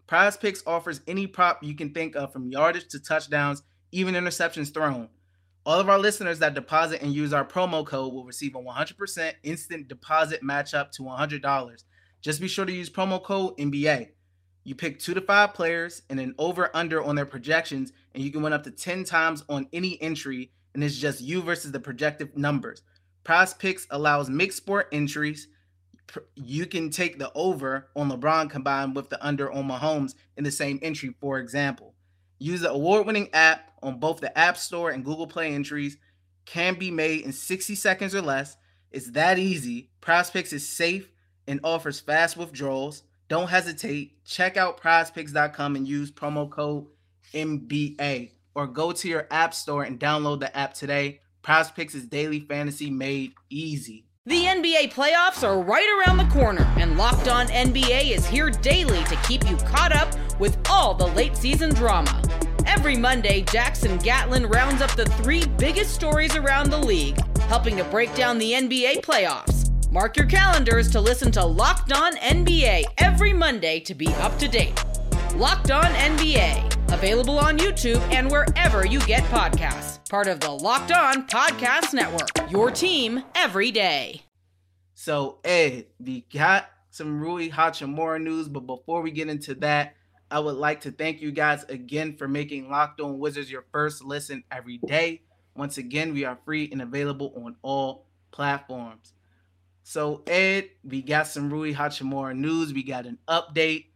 Prize 0.07 0.37
Picks 0.37 0.63
offers 0.65 1.01
any 1.07 1.27
prop 1.27 1.61
you 1.61 1.75
can 1.75 1.93
think 1.93 2.15
of 2.15 2.31
from 2.31 2.49
yardage 2.49 2.87
to 2.89 2.99
touchdowns, 2.99 3.63
even 3.91 4.15
interceptions 4.15 4.73
thrown. 4.73 5.09
All 5.65 5.79
of 5.79 5.89
our 5.89 5.99
listeners 5.99 6.39
that 6.39 6.53
deposit 6.53 7.01
and 7.01 7.13
use 7.13 7.31
our 7.31 7.45
promo 7.45 7.85
code 7.85 8.13
will 8.13 8.25
receive 8.25 8.55
a 8.55 8.59
100% 8.59 9.33
instant 9.43 9.87
deposit 9.87 10.43
match 10.43 10.73
up 10.73 10.91
to 10.93 11.03
$100. 11.03 11.83
Just 12.21 12.41
be 12.41 12.47
sure 12.47 12.65
to 12.65 12.71
use 12.71 12.89
promo 12.89 13.21
code 13.21 13.57
NBA. 13.57 14.09
You 14.63 14.75
pick 14.75 14.99
two 14.99 15.13
to 15.13 15.21
five 15.21 15.53
players 15.53 16.03
and 16.09 16.19
an 16.19 16.35
over 16.37 16.69
under 16.73 17.03
on 17.03 17.15
their 17.15 17.25
projections, 17.25 17.91
and 18.13 18.23
you 18.23 18.31
can 18.31 18.41
win 18.41 18.53
up 18.53 18.63
to 18.63 18.71
10 18.71 19.03
times 19.03 19.43
on 19.49 19.67
any 19.73 20.01
entry, 20.01 20.51
and 20.73 20.83
it's 20.83 20.97
just 20.97 21.21
you 21.21 21.41
versus 21.41 21.71
the 21.71 21.79
projected 21.79 22.37
numbers. 22.37 22.81
Prize 23.23 23.53
Picks 23.53 23.87
allows 23.89 24.29
mixed 24.29 24.57
sport 24.57 24.87
entries. 24.91 25.47
You 26.35 26.65
can 26.65 26.89
take 26.89 27.19
the 27.19 27.31
over 27.33 27.89
on 27.95 28.09
LeBron 28.09 28.49
combined 28.49 28.95
with 28.95 29.09
the 29.09 29.25
under 29.25 29.51
on 29.51 29.67
Mahomes 29.67 30.15
in 30.37 30.43
the 30.43 30.51
same 30.51 30.79
entry, 30.81 31.15
for 31.19 31.39
example. 31.39 31.93
Use 32.39 32.61
the 32.61 32.71
award 32.71 33.05
winning 33.05 33.29
app 33.33 33.71
on 33.81 33.99
both 33.99 34.19
the 34.19 34.37
App 34.37 34.57
Store 34.57 34.91
and 34.91 35.05
Google 35.05 35.27
Play 35.27 35.53
entries. 35.53 35.97
Can 36.45 36.75
be 36.75 36.91
made 36.91 37.21
in 37.21 37.31
60 37.31 37.75
seconds 37.75 38.13
or 38.13 38.21
less. 38.21 38.57
It's 38.91 39.11
that 39.11 39.39
easy. 39.39 39.89
Prize 40.01 40.29
Picks 40.29 40.53
is 40.53 40.67
safe 40.67 41.09
and 41.47 41.59
offers 41.63 41.99
fast 41.99 42.35
withdrawals. 42.37 43.03
Don't 43.27 43.49
hesitate. 43.49 44.23
Check 44.25 44.57
out 44.57 44.79
prizepicks.com 44.79 45.75
and 45.75 45.87
use 45.87 46.11
promo 46.11 46.49
code 46.49 46.85
NBA 47.33 48.31
or 48.55 48.67
go 48.67 48.91
to 48.91 49.07
your 49.07 49.27
app 49.31 49.53
store 49.53 49.83
and 49.83 49.99
download 49.99 50.39
the 50.39 50.55
app 50.55 50.73
today. 50.73 51.21
Prize 51.41 51.71
Picks 51.71 51.95
is 51.95 52.05
daily 52.05 52.39
fantasy 52.39 52.89
made 52.89 53.33
easy. 53.49 54.05
The 54.25 54.45
NBA 54.45 54.93
playoffs 54.93 55.43
are 55.43 55.61
right 55.61 55.99
around 55.99 56.15
the 56.15 56.33
corner, 56.33 56.63
and 56.77 56.97
Locked 56.97 57.27
On 57.27 57.45
NBA 57.47 58.11
is 58.11 58.25
here 58.25 58.49
daily 58.49 59.03
to 59.03 59.17
keep 59.27 59.49
you 59.49 59.57
caught 59.57 59.91
up 59.93 60.13
with 60.39 60.57
all 60.69 60.93
the 60.93 61.07
late 61.07 61.35
season 61.35 61.73
drama. 61.73 62.21
Every 62.65 62.95
Monday, 62.95 63.41
Jackson 63.41 63.97
Gatlin 63.97 64.45
rounds 64.45 64.81
up 64.81 64.95
the 64.95 65.05
three 65.05 65.45
biggest 65.57 65.93
stories 65.93 66.37
around 66.37 66.69
the 66.69 66.77
league, 66.77 67.19
helping 67.41 67.75
to 67.75 67.83
break 67.83 68.15
down 68.15 68.37
the 68.37 68.53
NBA 68.53 69.01
playoffs. 69.01 69.52
Mark 69.93 70.17
your 70.17 70.25
calendars 70.25 70.89
to 70.89 70.99
listen 70.99 71.31
to 71.31 71.45
Locked 71.45 71.93
On 71.93 72.15
NBA 72.15 72.85
every 72.97 73.31
Monday 73.31 73.79
to 73.81 73.93
be 73.93 74.07
up 74.15 74.39
to 74.39 74.47
date. 74.47 74.83
Locked 75.35 75.69
On 75.69 75.85
NBA, 75.85 76.91
Available 76.91 77.37
on 77.37 77.59
YouTube 77.59 78.01
and 78.11 78.31
wherever 78.31 78.87
you 78.87 78.99
get 79.01 79.21
podcasts. 79.25 80.09
Part 80.09 80.27
of 80.27 80.39
the 80.39 80.49
Locked 80.49 80.91
On 80.91 81.27
Podcast 81.27 81.93
Network. 81.93 82.51
Your 82.51 82.71
team 82.71 83.23
every 83.35 83.69
day. 83.69 84.23
So, 84.95 85.37
Ed, 85.43 85.85
we 85.99 86.21
got 86.33 86.71
some 86.89 87.21
Rui 87.21 87.51
Hachimura 87.51 88.19
news, 88.19 88.47
but 88.47 88.61
before 88.61 89.03
we 89.03 89.11
get 89.11 89.29
into 89.29 89.53
that, 89.55 89.93
I 90.31 90.39
would 90.39 90.55
like 90.55 90.81
to 90.81 90.91
thank 90.91 91.21
you 91.21 91.31
guys 91.31 91.65
again 91.65 92.17
for 92.17 92.27
making 92.27 92.67
Locked 92.67 92.99
On 92.99 93.19
Wizards 93.19 93.51
your 93.51 93.65
first 93.71 94.03
listen 94.03 94.43
every 94.49 94.79
day. 94.87 95.21
Once 95.55 95.77
again, 95.77 96.15
we 96.15 96.25
are 96.25 96.39
free 96.45 96.67
and 96.71 96.81
available 96.81 97.31
on 97.45 97.57
all 97.61 98.07
platforms. 98.31 99.13
So, 99.83 100.23
Ed, 100.27 100.69
we 100.83 101.01
got 101.01 101.27
some 101.27 101.51
Rui 101.51 101.73
Hachimura 101.73 102.35
news. 102.35 102.73
We 102.73 102.83
got 102.83 103.05
an 103.05 103.17
update. 103.27 103.87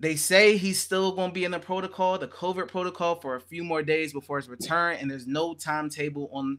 They 0.00 0.16
say 0.16 0.56
he's 0.56 0.80
still 0.80 1.12
going 1.12 1.30
to 1.30 1.34
be 1.34 1.44
in 1.44 1.50
the 1.50 1.58
protocol, 1.58 2.18
the 2.18 2.28
COVID 2.28 2.68
protocol, 2.68 3.20
for 3.20 3.36
a 3.36 3.40
few 3.40 3.62
more 3.62 3.82
days 3.82 4.12
before 4.12 4.38
his 4.38 4.48
return, 4.48 4.96
and 5.00 5.10
there's 5.10 5.26
no 5.26 5.54
timetable 5.54 6.30
on 6.32 6.58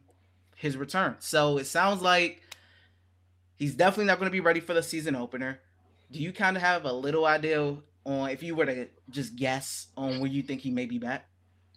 his 0.56 0.78
return. 0.78 1.16
So 1.20 1.58
it 1.58 1.66
sounds 1.66 2.02
like 2.02 2.42
he's 3.58 3.76
definitely 3.76 4.06
not 4.06 4.20
going 4.20 4.28
to 4.28 4.32
be 4.32 4.40
ready 4.40 4.60
for 4.60 4.74
the 4.74 4.84
season 4.84 5.16
opener. 5.16 5.60
Do 6.12 6.20
you 6.20 6.32
kind 6.32 6.56
of 6.56 6.64
have 6.64 6.86
a 6.86 6.94
little 6.94 7.26
idea 7.26 7.76
on 8.06 8.30
if 8.30 8.44
you 8.44 8.56
were 8.56 8.66
to 8.66 8.88
just 9.10 9.36
guess 9.36 9.88
on 9.98 10.20
when 10.20 10.32
you 10.32 10.44
think 10.44 10.62
he 10.62 10.72
may 10.72 10.86
be 10.86 11.00
back? 11.00 11.28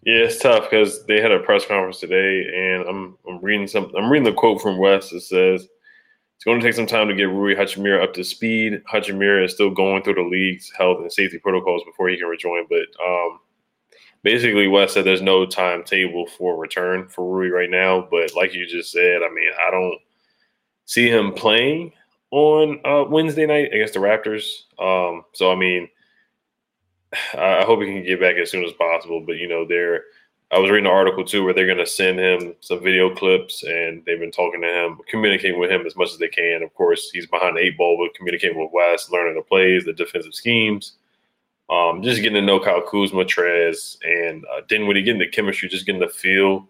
Yeah, 0.04 0.24
it's 0.24 0.38
tough 0.38 0.70
because 0.70 1.04
they 1.06 1.20
had 1.20 1.32
a 1.32 1.40
press 1.40 1.66
conference 1.66 2.00
today, 2.00 2.44
and 2.54 2.88
I'm 2.88 3.18
I'm 3.28 3.42
reading 3.42 3.66
some. 3.66 3.90
I'm 3.96 4.10
reading 4.10 4.24
the 4.24 4.32
quote 4.32 4.62
from 4.62 4.78
Wes. 4.78 5.12
It 5.12 5.22
says 5.22 5.66
it's 6.38 6.44
going 6.44 6.60
to 6.60 6.64
take 6.64 6.76
some 6.76 6.86
time 6.86 7.08
to 7.08 7.14
get 7.16 7.24
Rui 7.24 7.56
Hachimura 7.56 8.00
up 8.00 8.14
to 8.14 8.22
speed. 8.22 8.80
Hachimura 8.92 9.44
is 9.44 9.52
still 9.52 9.70
going 9.70 10.04
through 10.04 10.14
the 10.14 10.22
league's 10.22 10.70
health 10.70 10.98
and 11.00 11.12
safety 11.12 11.36
protocols 11.36 11.82
before 11.84 12.08
he 12.08 12.16
can 12.16 12.28
rejoin. 12.28 12.64
But 12.70 12.86
um, 13.04 13.40
basically, 14.22 14.68
Wes 14.68 14.94
said 14.94 15.04
there's 15.04 15.20
no 15.20 15.46
timetable 15.46 16.28
for 16.28 16.56
return 16.56 17.08
for 17.08 17.28
Rui 17.28 17.50
right 17.50 17.68
now. 17.68 18.06
But 18.08 18.36
like 18.36 18.54
you 18.54 18.68
just 18.68 18.92
said, 18.92 19.22
I 19.24 19.34
mean, 19.34 19.50
I 19.66 19.72
don't 19.72 19.98
see 20.84 21.10
him 21.10 21.32
playing 21.32 21.92
on 22.30 22.78
uh, 22.84 23.02
Wednesday 23.10 23.44
night 23.44 23.74
against 23.74 23.94
the 23.94 23.98
Raptors. 23.98 24.44
Um, 24.78 25.24
so 25.32 25.50
I 25.50 25.56
mean, 25.56 25.88
I 27.36 27.64
hope 27.64 27.80
he 27.80 27.86
can 27.86 28.04
get 28.04 28.20
back 28.20 28.36
as 28.36 28.48
soon 28.48 28.64
as 28.64 28.72
possible. 28.74 29.24
But 29.26 29.38
you 29.38 29.48
know, 29.48 29.66
they're 29.66 30.04
I 30.50 30.58
was 30.58 30.70
reading 30.70 30.86
an 30.86 30.92
article 30.92 31.24
too 31.24 31.44
where 31.44 31.52
they're 31.52 31.66
going 31.66 31.78
to 31.78 31.86
send 31.86 32.18
him 32.18 32.54
some 32.60 32.82
video 32.82 33.14
clips, 33.14 33.62
and 33.64 34.02
they've 34.06 34.18
been 34.18 34.30
talking 34.30 34.62
to 34.62 34.66
him, 34.66 34.98
communicating 35.06 35.60
with 35.60 35.70
him 35.70 35.84
as 35.86 35.94
much 35.94 36.10
as 36.10 36.18
they 36.18 36.28
can. 36.28 36.62
Of 36.62 36.74
course, 36.74 37.10
he's 37.10 37.26
behind 37.26 37.56
the 37.56 37.60
eight 37.60 37.76
ball, 37.76 37.98
but 38.02 38.16
communicating 38.16 38.58
with 38.58 38.70
Wes, 38.72 39.10
learning 39.10 39.34
the 39.34 39.42
plays, 39.42 39.84
the 39.84 39.92
defensive 39.92 40.34
schemes, 40.34 40.92
um, 41.68 42.02
just 42.02 42.22
getting 42.22 42.40
to 42.40 42.42
know 42.42 42.58
Kyle 42.58 42.80
Kuzma, 42.80 43.24
Trez, 43.24 43.98
and 44.02 44.44
uh, 44.46 44.62
Dinwiddie, 44.68 45.02
getting 45.02 45.20
the 45.20 45.28
chemistry, 45.28 45.68
just 45.68 45.84
getting 45.84 46.00
the 46.00 46.08
feel 46.08 46.66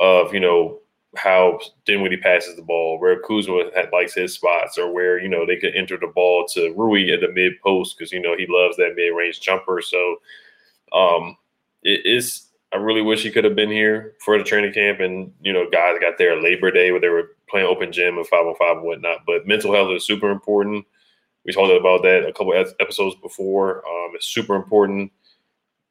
of 0.00 0.34
you 0.34 0.40
know 0.40 0.80
how 1.16 1.60
Dinwiddie 1.86 2.18
passes 2.18 2.56
the 2.56 2.62
ball, 2.62 3.00
where 3.00 3.20
Kuzma 3.20 3.70
had, 3.74 3.88
likes 3.90 4.12
his 4.12 4.34
spots, 4.34 4.76
or 4.76 4.92
where 4.92 5.18
you 5.18 5.28
know 5.28 5.46
they 5.46 5.56
could 5.56 5.74
enter 5.74 5.96
the 5.96 6.08
ball 6.08 6.46
to 6.48 6.74
Rui 6.74 7.10
at 7.10 7.22
the 7.22 7.32
mid 7.32 7.54
post 7.62 7.96
because 7.96 8.12
you 8.12 8.20
know 8.20 8.36
he 8.36 8.46
loves 8.50 8.76
that 8.76 8.96
mid 8.96 9.16
range 9.16 9.40
jumper. 9.40 9.80
So 9.80 10.16
um, 10.92 11.38
it 11.82 12.04
is 12.04 12.50
I 12.74 12.78
really 12.78 13.02
wish 13.02 13.22
he 13.22 13.30
could 13.30 13.44
have 13.44 13.54
been 13.54 13.70
here 13.70 14.14
for 14.18 14.36
the 14.36 14.42
training 14.42 14.72
camp. 14.72 14.98
And, 14.98 15.32
you 15.40 15.52
know, 15.52 15.70
guys 15.70 16.00
got 16.00 16.18
there 16.18 16.42
Labor 16.42 16.72
Day 16.72 16.90
where 16.90 17.00
they 17.00 17.08
were 17.08 17.36
playing 17.48 17.68
open 17.68 17.92
gym 17.92 18.18
and 18.18 18.26
505 18.26 18.78
and 18.78 18.84
whatnot. 18.84 19.18
But 19.24 19.46
mental 19.46 19.72
health 19.72 19.92
is 19.92 20.04
super 20.04 20.28
important. 20.28 20.84
We 21.46 21.52
talked 21.52 21.72
about 21.72 22.02
that 22.02 22.26
a 22.26 22.32
couple 22.32 22.52
episodes 22.80 23.14
before. 23.22 23.86
Um, 23.86 24.12
it's 24.14 24.26
super 24.26 24.56
important. 24.56 25.12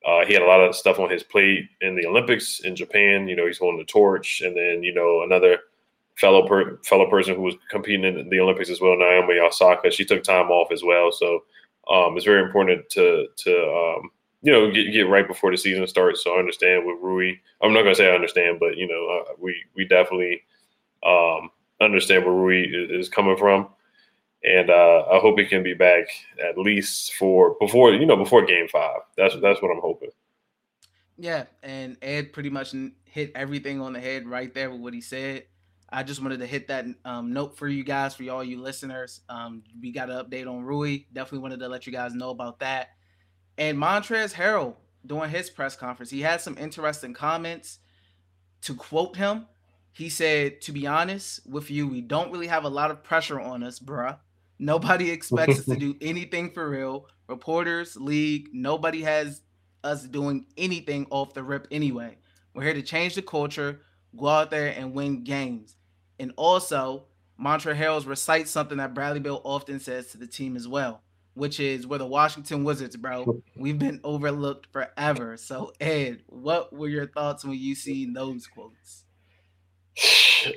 Uh, 0.06 0.26
he 0.26 0.34
had 0.34 0.42
a 0.42 0.48
lot 0.48 0.60
of 0.60 0.76
stuff 0.76 1.00
on 1.00 1.10
his 1.10 1.24
plate 1.24 1.70
in 1.80 1.96
the 1.96 2.06
Olympics 2.06 2.60
in 2.60 2.76
Japan. 2.76 3.30
You 3.30 3.38
know, 3.38 3.48
he's 3.48 3.60
holding 3.60 3.80
the 3.80 3.86
torch. 3.86 4.42
And 4.42 4.58
then, 4.58 4.84
you 4.84 4.94
know, 4.94 5.22
another 5.24 5.60
fellow 6.16 6.46
per- 6.46 6.80
fellow 6.84 7.10
person 7.10 7.36
who 7.36 7.44
was 7.44 7.56
competing 7.70 8.04
in 8.04 8.30
the 8.30 8.40
Olympics 8.42 8.70
as 8.70 8.82
well, 8.82 8.98
Naomi 8.98 9.40
Osaka, 9.40 9.90
she 9.90 10.04
took 10.04 10.24
time 10.24 10.52
off 10.52 10.70
as 10.72 10.84
well. 10.84 11.14
So 11.14 11.44
um, 11.90 12.18
it's 12.18 12.26
very 12.26 12.44
important 12.44 12.90
to 12.90 13.28
to 13.38 13.72
um, 13.72 14.12
you 14.44 14.52
know, 14.52 14.70
get, 14.70 14.92
get 14.92 15.10
right 15.10 15.28
before 15.28 15.52
the 15.52 15.58
season 15.58 15.88
starts. 15.88 16.24
So 16.24 16.36
I 16.36 16.40
understand 16.40 16.86
with 16.86 16.98
Rui. 17.02 17.32
I'm 17.62 17.74
not 17.74 17.84
gonna 17.84 17.96
say 17.96 18.12
I 18.12 18.16
understand, 18.16 18.60
but 18.60 18.78
you 18.78 18.88
know, 18.88 19.08
uh, 19.08 19.34
we 19.40 19.56
we 19.76 19.86
definitely 19.86 20.42
um, 21.06 21.50
understand 21.82 22.26
where 22.26 22.36
Rui 22.36 22.64
is, 22.64 22.92
is 22.92 23.10
coming 23.10 23.38
from, 23.38 23.70
and 24.44 24.70
uh, 24.70 25.06
I 25.12 25.20
hope 25.20 25.40
he 25.40 25.46
can 25.46 25.64
be 25.64 25.74
back 25.74 26.06
at 26.44 26.58
least 26.58 27.14
for 27.14 27.56
before 27.60 27.94
you 27.94 28.06
know 28.06 28.18
before 28.18 28.46
Game 28.46 28.68
Five. 28.68 29.00
That's 29.18 29.36
that's 29.42 29.62
what 29.62 29.72
I'm 29.72 29.82
hoping. 29.82 30.12
Yeah, 31.18 31.46
and 31.62 31.96
Ed 32.02 32.34
pretty 32.34 32.50
much 32.50 32.76
hit 33.06 33.32
everything 33.36 33.80
on 33.80 33.94
the 33.94 34.02
head 34.02 34.28
right 34.28 34.54
there 34.54 34.70
with 34.70 34.82
what 34.82 34.94
he 34.94 35.02
said. 35.02 35.46
I 35.90 36.04
just 36.04 36.22
wanted 36.22 36.40
to 36.40 36.48
hit 36.48 36.68
that 36.68 36.86
um, 37.06 37.32
note 37.32 37.56
for 37.56 37.68
you 37.68 37.84
guys, 37.84 38.16
for 38.16 38.30
all 38.32 38.44
you 38.44 38.60
listeners. 38.60 39.22
Um, 39.30 39.64
we 39.80 39.92
got 39.92 40.10
an 40.10 40.18
update 40.18 40.48
on 40.48 40.64
Rui. 40.64 41.06
Definitely 41.14 41.40
wanted 41.40 41.60
to 41.60 41.70
let 41.70 41.86
you 41.86 41.94
guys 41.94 42.14
know 42.14 42.32
about 42.32 42.60
that. 42.60 42.90
And 43.58 43.78
Montrezl 43.78 44.34
Harrell, 44.34 44.76
during 45.06 45.30
his 45.30 45.50
press 45.50 45.76
conference, 45.76 46.10
he 46.10 46.22
had 46.22 46.42
some 46.42 46.58
interesting 46.58 47.14
comments. 47.14 47.80
To 48.62 48.74
quote 48.74 49.16
him, 49.16 49.48
he 49.92 50.10
said, 50.10 50.62
To 50.62 50.72
be 50.72 50.88
honest 50.88 51.46
with 51.46 51.70
you, 51.70 51.88
we 51.88 52.02
don't 52.02 52.32
really 52.32 52.48
have 52.48 52.64
a 52.64 52.70
lot 52.70 52.92
of 52.92 53.04
pressure 53.04 53.40
on 53.40 53.64
us, 53.64 53.80
bruh. 53.80 54.18
Nobody 54.60 55.12
expects 55.12 55.60
us 55.60 55.66
to 55.66 55.76
do 55.76 55.96
anything 56.02 56.52
for 56.52 56.70
real. 56.70 57.08
Reporters, 57.28 57.96
league, 57.96 58.50
nobody 58.54 59.02
has 59.02 59.42
us 59.84 60.04
doing 60.04 60.46
anything 60.58 61.06
off 61.10 61.34
the 61.34 61.44
rip 61.44 61.68
anyway. 61.72 62.18
We're 62.54 62.64
here 62.64 62.74
to 62.74 62.82
change 62.82 63.16
the 63.16 63.22
culture, 63.22 63.82
go 64.18 64.28
out 64.28 64.52
there 64.52 64.74
and 64.78 64.94
win 64.94 65.24
games. 65.24 65.76
And 66.20 66.32
also, 66.38 67.06
Montrezl 67.40 67.78
Harrell 67.78 68.08
recites 68.08 68.52
something 68.52 68.78
that 68.78 68.94
Bradley 68.94 69.20
Beal 69.20 69.42
often 69.44 69.80
says 69.80 70.08
to 70.08 70.18
the 70.18 70.28
team 70.28 70.56
as 70.56 70.68
well 70.68 71.03
which 71.36 71.60
is 71.60 71.88
we're 71.88 71.98
the 71.98 72.06
Washington 72.06 72.64
Wizards, 72.64 72.96
bro. 72.96 73.42
We've 73.56 73.80
been 73.80 74.00
overlooked 74.04 74.68
forever. 74.72 75.38
So, 75.38 75.74
Ed, 75.80 76.22
what 76.28 76.74
were 76.74 76.90
your 76.90 77.08
thoughts 77.08 77.44
when 77.44 77.58
you 77.58 77.76
see 77.76 78.12
those 78.12 78.48
quotes? 78.48 79.04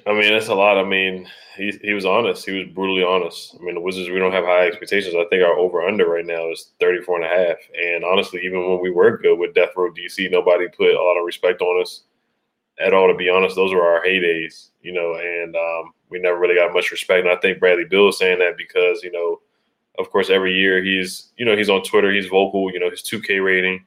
I 0.07 0.13
mean, 0.13 0.33
that's 0.33 0.49
a 0.49 0.55
lot. 0.55 0.79
I 0.79 0.85
mean, 0.85 1.29
he, 1.57 1.79
he 1.83 1.93
was 1.93 2.05
honest. 2.05 2.45
He 2.45 2.59
was 2.59 2.69
brutally 2.75 3.05
honest. 3.05 3.57
I 3.59 3.63
mean, 3.63 3.75
the 3.75 3.81
Wizards, 3.81 4.11
we 4.11 4.19
don't 4.19 4.33
have 4.33 4.45
high 4.45 4.67
expectations. 4.67 5.15
I 5.15 5.25
think 5.31 5.45
our 5.45 5.57
over 5.57 5.87
under 5.87 6.09
right 6.09 6.27
now 6.27 6.51
is 6.51 6.73
34 6.81 7.23
and 7.23 7.25
a 7.25 7.29
half. 7.29 7.57
And 7.81 8.05
honestly, 8.05 8.41
even 8.45 8.69
when 8.69 8.81
we 8.81 8.91
were 8.91 9.19
good 9.19 9.39
with 9.39 9.55
Death 9.55 9.71
Row 9.77 9.93
DC, 9.93 10.31
nobody 10.31 10.67
put 10.69 10.95
a 10.95 11.03
lot 11.03 11.19
of 11.19 11.25
respect 11.25 11.61
on 11.61 11.81
us 11.81 12.03
at 12.81 12.95
all, 12.95 13.09
to 13.09 13.15
be 13.15 13.29
honest. 13.29 13.57
Those 13.57 13.73
were 13.73 13.87
our 13.87 14.05
heydays, 14.05 14.71
you 14.83 14.93
know, 14.93 15.15
and 15.15 15.55
um, 15.55 15.93
we 16.11 16.19
never 16.19 16.39
really 16.39 16.57
got 16.57 16.75
much 16.75 16.91
respect. 16.91 17.27
And 17.27 17.31
I 17.31 17.41
think 17.41 17.61
Bradley 17.61 17.85
Beal 17.85 18.09
is 18.09 18.19
saying 18.19 18.39
that 18.41 18.57
because, 18.57 19.03
you 19.03 19.13
know, 19.13 19.41
of 19.99 20.11
course, 20.11 20.31
every 20.31 20.55
year 20.55 20.83
he's 20.83 21.33
you 21.37 21.45
know 21.45 21.57
he's 21.57 21.71
on 21.71 21.83
Twitter, 21.83 22.13
he's 22.13 22.27
vocal. 22.27 22.71
You 22.73 22.81
know 22.81 22.91
his 22.91 23.03
2K 23.03 23.45
rating, 23.45 23.85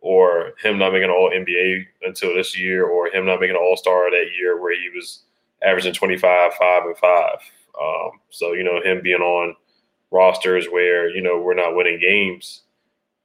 or 0.00 0.52
him 0.62 0.78
not 0.78 0.92
making 0.92 1.10
an 1.10 1.16
All 1.16 1.30
NBA 1.30 1.84
until 2.02 2.34
this 2.34 2.58
year, 2.58 2.86
or 2.86 3.08
him 3.08 3.26
not 3.26 3.40
making 3.40 3.56
an 3.56 3.62
All 3.62 3.76
Star 3.76 4.10
that 4.10 4.30
year 4.38 4.60
where 4.60 4.74
he 4.74 4.90
was 4.94 5.22
averaging 5.62 5.94
25, 5.94 6.54
five 6.54 6.84
and 6.84 6.98
five. 6.98 7.38
Um, 7.80 8.10
so 8.30 8.52
you 8.52 8.64
know 8.64 8.80
him 8.82 9.02
being 9.02 9.20
on 9.20 9.54
rosters 10.10 10.66
where 10.66 11.08
you 11.08 11.22
know 11.22 11.40
we're 11.40 11.54
not 11.54 11.74
winning 11.74 12.00
games 12.00 12.62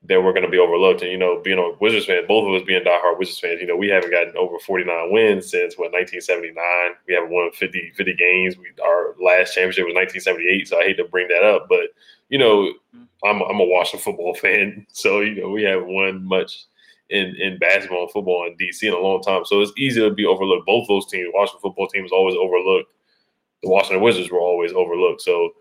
that 0.04 0.22
we're 0.22 0.34
going 0.34 0.46
to 0.46 0.50
be 0.50 0.58
overlooked. 0.58 1.02
And, 1.02 1.12
you 1.12 1.18
know, 1.18 1.40
being 1.44 1.60
a 1.60 1.78
Wizards 1.80 2.06
fan, 2.06 2.26
both 2.28 2.48
of 2.48 2.60
us 2.60 2.66
being 2.66 2.84
diehard 2.84 3.20
Wizards 3.20 3.40
fans, 3.40 3.62
you 3.62 3.68
know, 3.68 3.76
we 3.76 3.88
haven't 3.88 4.12
gotten 4.12 4.36
over 4.36 4.58
49 4.58 5.12
wins 5.12 5.52
since, 5.52 5.78
what, 5.78 5.92
1979. 5.94 6.56
We 7.08 7.14
haven't 7.14 7.30
won 7.30 7.52
50, 7.52 7.94
50 7.96 8.16
games. 8.16 8.58
We, 8.58 8.72
our 8.84 9.16
last 9.22 9.54
championship 9.54 9.86
was 9.86 9.94
1978. 9.94 10.68
So 10.68 10.80
I 10.80 10.84
hate 10.84 10.98
to 10.98 11.06
bring 11.06 11.28
that 11.28 11.44
up. 11.44 11.68
But, 11.70 11.94
you 12.32 12.40
know, 12.40 12.74
I'm, 13.24 13.42
I'm 13.42 13.60
a 13.60 13.66
Washington 13.66 14.04
football 14.04 14.34
fan. 14.42 14.88
So, 14.92 15.20
you 15.20 15.42
know, 15.42 15.50
we 15.50 15.64
haven't 15.64 15.94
won 15.94 16.26
much 16.26 16.66
in, 17.10 17.36
in 17.36 17.60
basketball 17.60 18.04
and 18.04 18.12
football 18.12 18.48
in 18.48 18.58
DC 18.58 18.84
in 18.84 18.94
a 18.94 18.98
long 18.98 19.22
time. 19.22 19.46
So 19.46 19.62
it's 19.62 19.74
easy 19.78 20.00
to 20.00 20.10
be 20.10 20.26
overlooked. 20.26 20.66
Both 20.66 20.88
those 20.88 21.06
teams, 21.06 21.30
Washington 21.34 21.62
football 21.62 21.88
team 21.88 22.06
is 22.06 22.12
always 22.12 22.36
overlooked. 22.36 22.92
The 23.62 23.70
Washington 23.70 24.02
Wizards 24.02 24.32
were 24.32 24.40
always 24.40 24.72
overlooked. 24.72 25.22
So, 25.22 25.52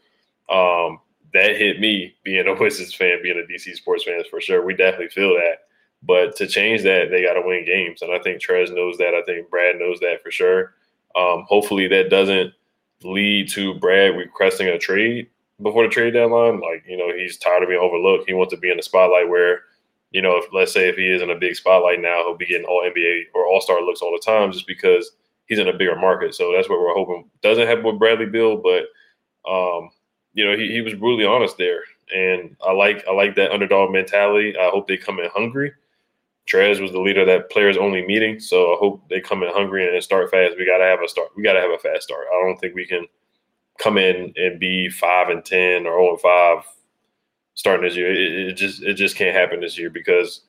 um, 0.48 1.00
that 1.32 1.56
hit 1.56 1.78
me 1.80 2.14
being 2.24 2.46
a 2.46 2.54
Wizards 2.60 2.94
fan, 2.94 3.22
being 3.22 3.38
a 3.38 3.52
DC 3.52 3.74
sports 3.74 4.04
fan 4.04 4.22
for 4.30 4.40
sure. 4.40 4.64
We 4.64 4.74
definitely 4.74 5.10
feel 5.10 5.34
that. 5.34 5.58
But 6.02 6.34
to 6.36 6.46
change 6.46 6.82
that, 6.84 7.10
they 7.10 7.22
got 7.22 7.34
to 7.34 7.42
win 7.44 7.66
games, 7.66 8.00
and 8.00 8.10
I 8.10 8.18
think 8.20 8.40
Trez 8.40 8.74
knows 8.74 8.96
that. 8.96 9.14
I 9.14 9.22
think 9.24 9.50
Brad 9.50 9.76
knows 9.76 10.00
that 10.00 10.22
for 10.22 10.30
sure. 10.30 10.72
Um, 11.14 11.44
hopefully, 11.46 11.88
that 11.88 12.08
doesn't 12.08 12.54
lead 13.02 13.50
to 13.50 13.74
Brad 13.74 14.16
requesting 14.16 14.68
a 14.68 14.78
trade 14.78 15.28
before 15.62 15.84
the 15.84 15.90
trade 15.90 16.14
deadline. 16.14 16.60
Like 16.60 16.84
you 16.86 16.96
know, 16.96 17.12
he's 17.14 17.38
tired 17.38 17.62
of 17.62 17.68
being 17.68 17.80
overlooked. 17.80 18.28
He 18.28 18.34
wants 18.34 18.52
to 18.54 18.60
be 18.60 18.70
in 18.70 18.76
the 18.76 18.82
spotlight 18.82 19.28
where 19.28 19.62
you 20.10 20.22
know, 20.22 20.36
if 20.36 20.46
let's 20.52 20.72
say 20.72 20.88
if 20.88 20.96
he 20.96 21.08
is 21.08 21.22
in 21.22 21.30
a 21.30 21.38
big 21.38 21.54
spotlight 21.54 22.00
now, 22.00 22.22
he'll 22.24 22.36
be 22.36 22.46
getting 22.46 22.66
all 22.66 22.82
NBA 22.82 23.26
or 23.34 23.46
All 23.46 23.60
Star 23.60 23.80
looks 23.80 24.02
all 24.02 24.12
the 24.12 24.24
time 24.24 24.50
just 24.52 24.66
because 24.66 25.12
he's 25.46 25.58
in 25.58 25.68
a 25.68 25.76
bigger 25.76 25.96
market. 25.96 26.34
So 26.34 26.52
that's 26.52 26.68
what 26.68 26.80
we're 26.80 26.94
hoping 26.94 27.30
doesn't 27.42 27.66
happen 27.66 27.84
with 27.84 27.98
Bradley 27.98 28.26
Beal, 28.26 28.56
but 28.56 28.84
um, 29.48 29.90
you 30.34 30.44
know, 30.44 30.56
he, 30.56 30.72
he 30.72 30.80
was 30.80 30.94
brutally 30.94 31.26
honest 31.26 31.58
there. 31.58 31.82
And 32.14 32.56
I 32.66 32.72
like 32.72 33.04
I 33.08 33.12
like 33.12 33.36
that 33.36 33.52
underdog 33.52 33.92
mentality. 33.92 34.56
I 34.58 34.68
hope 34.70 34.88
they 34.88 34.96
come 34.96 35.20
in 35.20 35.30
hungry. 35.30 35.72
Trez 36.50 36.80
was 36.80 36.90
the 36.90 37.00
leader 37.00 37.20
of 37.20 37.28
that 37.28 37.50
players 37.50 37.76
only 37.76 38.04
meeting. 38.04 38.40
So 38.40 38.74
I 38.74 38.76
hope 38.78 39.08
they 39.08 39.20
come 39.20 39.44
in 39.44 39.52
hungry 39.52 39.86
and 39.86 40.02
start 40.02 40.30
fast. 40.30 40.56
We 40.58 40.66
gotta 40.66 40.84
have 40.84 41.00
a 41.02 41.08
start. 41.08 41.28
We 41.36 41.44
gotta 41.44 41.60
have 41.60 41.70
a 41.70 41.78
fast 41.78 42.02
start. 42.02 42.26
I 42.32 42.44
don't 42.44 42.56
think 42.56 42.74
we 42.74 42.86
can 42.86 43.06
come 43.82 43.98
in 43.98 44.32
and 44.36 44.60
be 44.60 44.88
five 44.88 45.28
and 45.28 45.44
ten 45.44 45.86
or 45.86 45.92
zero 45.92 46.08
oh 46.08 46.10
and 46.10 46.20
five 46.20 46.64
starting 47.54 47.84
this 47.84 47.96
year. 47.96 48.12
It, 48.12 48.48
it, 48.48 48.52
just 48.54 48.82
it 48.82 48.94
just 48.94 49.16
can't 49.16 49.36
happen 49.36 49.60
this 49.60 49.78
year 49.78 49.90
because 49.90 50.42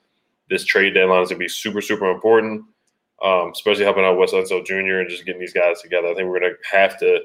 this 0.49 0.65
trade 0.65 0.93
deadline 0.93 1.23
is 1.23 1.29
gonna 1.29 1.39
be 1.39 1.47
super 1.47 1.81
super 1.81 2.09
important, 2.11 2.63
um, 3.23 3.51
especially 3.51 3.83
helping 3.83 4.03
out 4.03 4.17
Wes 4.17 4.31
Unseld 4.31 4.65
Jr. 4.65 4.99
and 4.99 5.09
just 5.09 5.25
getting 5.25 5.41
these 5.41 5.53
guys 5.53 5.81
together. 5.81 6.07
I 6.07 6.13
think 6.13 6.29
we're 6.29 6.39
gonna 6.39 6.53
have 6.71 6.99
to 6.99 7.21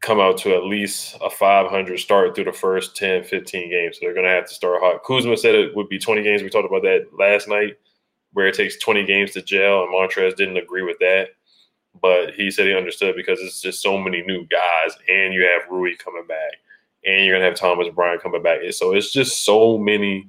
come 0.00 0.20
out 0.20 0.38
to 0.38 0.54
at 0.54 0.64
least 0.64 1.16
a 1.22 1.30
500 1.30 1.98
start 1.98 2.34
through 2.34 2.44
the 2.44 2.52
first 2.52 2.96
10, 2.96 3.24
15 3.24 3.70
games. 3.70 3.96
So 3.96 4.00
they're 4.02 4.14
going 4.14 4.26
to 4.26 4.32
have 4.32 4.46
to 4.46 4.54
start 4.54 4.80
hot. 4.80 5.02
Kuzma 5.04 5.36
said 5.36 5.54
it 5.54 5.74
would 5.74 5.88
be 5.88 5.98
20 5.98 6.22
games. 6.22 6.42
We 6.42 6.50
talked 6.50 6.68
about 6.68 6.82
that 6.82 7.08
last 7.18 7.48
night, 7.48 7.78
where 8.32 8.46
it 8.46 8.54
takes 8.54 8.78
20 8.78 9.04
games 9.06 9.32
to 9.32 9.42
gel, 9.42 9.82
and 9.82 9.92
Montrez 9.92 10.36
didn't 10.36 10.56
agree 10.56 10.82
with 10.82 10.98
that. 11.00 11.30
But 12.00 12.34
he 12.34 12.50
said 12.50 12.66
he 12.66 12.74
understood 12.74 13.16
because 13.16 13.40
it's 13.40 13.60
just 13.60 13.82
so 13.82 13.98
many 13.98 14.22
new 14.22 14.46
guys, 14.46 14.96
and 15.08 15.34
you 15.34 15.42
have 15.42 15.70
Rui 15.70 15.96
coming 15.96 16.26
back, 16.26 16.52
and 17.04 17.24
you're 17.24 17.38
to 17.38 17.44
have 17.44 17.54
Thomas 17.54 17.88
Bryant 17.94 18.22
coming 18.22 18.42
back. 18.42 18.60
So 18.72 18.94
it's 18.94 19.12
just 19.12 19.44
so 19.44 19.78
many 19.78 20.28